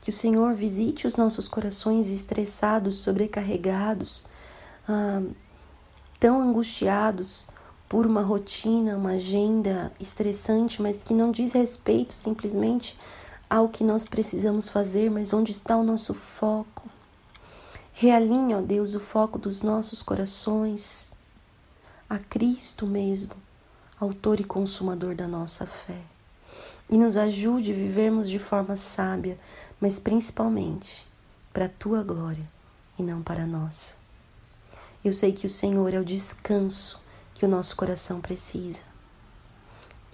que 0.00 0.10
o 0.10 0.12
Senhor 0.12 0.54
visite 0.54 1.06
os 1.06 1.16
nossos 1.16 1.46
corações 1.46 2.10
estressados, 2.10 2.96
sobrecarregados, 2.96 4.26
ah, 4.88 5.22
tão 6.18 6.40
angustiados 6.40 7.48
por 7.88 8.06
uma 8.06 8.22
rotina, 8.22 8.96
uma 8.96 9.12
agenda 9.12 9.92
estressante, 10.00 10.80
mas 10.80 11.02
que 11.02 11.12
não 11.12 11.30
diz 11.30 11.52
respeito 11.52 12.14
simplesmente 12.14 12.98
ao 13.52 13.68
que 13.68 13.84
nós 13.84 14.06
precisamos 14.06 14.70
fazer, 14.70 15.10
mas 15.10 15.34
onde 15.34 15.50
está 15.50 15.76
o 15.76 15.84
nosso 15.84 16.14
foco? 16.14 16.88
Realinha, 17.92 18.56
ó 18.56 18.62
Deus, 18.62 18.94
o 18.94 19.00
foco 19.00 19.38
dos 19.38 19.62
nossos 19.62 20.02
corações 20.02 21.12
a 22.08 22.18
Cristo 22.18 22.86
mesmo, 22.86 23.34
autor 24.00 24.40
e 24.40 24.44
consumador 24.44 25.14
da 25.14 25.28
nossa 25.28 25.66
fé. 25.66 26.00
E 26.88 26.96
nos 26.96 27.18
ajude 27.18 27.72
a 27.72 27.74
vivermos 27.74 28.30
de 28.30 28.38
forma 28.38 28.74
sábia, 28.74 29.38
mas 29.78 29.98
principalmente 29.98 31.06
para 31.52 31.66
a 31.66 31.68
tua 31.78 32.02
glória 32.02 32.48
e 32.98 33.02
não 33.02 33.22
para 33.22 33.42
a 33.42 33.46
nossa. 33.46 33.96
Eu 35.04 35.12
sei 35.12 35.30
que 35.30 35.44
o 35.44 35.50
Senhor 35.50 35.92
é 35.92 36.00
o 36.00 36.04
descanso 36.06 37.02
que 37.34 37.44
o 37.44 37.48
nosso 37.48 37.76
coração 37.76 38.18
precisa. 38.18 38.84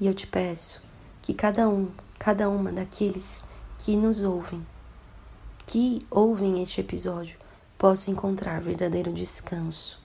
E 0.01 0.09
eu 0.09 0.15
te 0.15 0.27
peço 0.27 0.83
que 1.23 1.33
cada 1.33 1.69
um 1.69 1.89
cada 2.19 2.49
uma 2.49 2.73
daqueles 2.73 3.45
que 3.79 3.97
nos 3.97 4.23
ouvem, 4.23 4.67
que 5.67 6.05
ouvem 6.11 6.63
este 6.63 6.81
episódio, 6.81 7.39
possa 7.77 8.11
encontrar 8.11 8.61
verdadeiro 8.61 9.13
descanso 9.13 10.03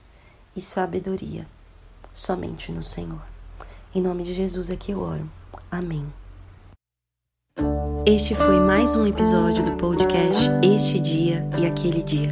e 0.54 0.60
sabedoria 0.60 1.46
somente 2.12 2.70
no 2.70 2.82
Senhor. 2.82 3.22
Em 3.94 4.00
nome 4.00 4.22
de 4.22 4.32
Jesus 4.32 4.70
é 4.70 4.76
que 4.76 4.92
eu 4.92 5.00
oro. 5.00 5.28
Amém. 5.70 6.06
Este 8.06 8.34
foi 8.34 8.60
mais 8.60 8.96
um 8.96 9.06
episódio 9.06 9.62
do 9.62 9.72
podcast 9.72 10.50
Este 10.62 11.00
Dia 11.00 11.48
e 11.58 11.66
Aquele 11.66 12.02
Dia. 12.02 12.30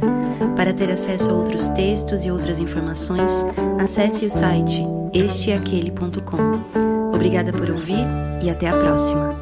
Para 0.55 0.71
ter 0.71 0.89
acesso 0.91 1.31
a 1.31 1.33
outros 1.33 1.69
textos 1.69 2.23
e 2.23 2.31
outras 2.31 2.59
informações, 2.59 3.43
acesse 3.81 4.25
o 4.25 4.29
site 4.29 4.83
esteaquele.com. 5.13 7.11
Obrigada 7.13 7.51
por 7.51 7.69
ouvir 7.71 8.05
e 8.43 8.49
até 8.49 8.69
a 8.69 8.77
próxima. 8.77 9.32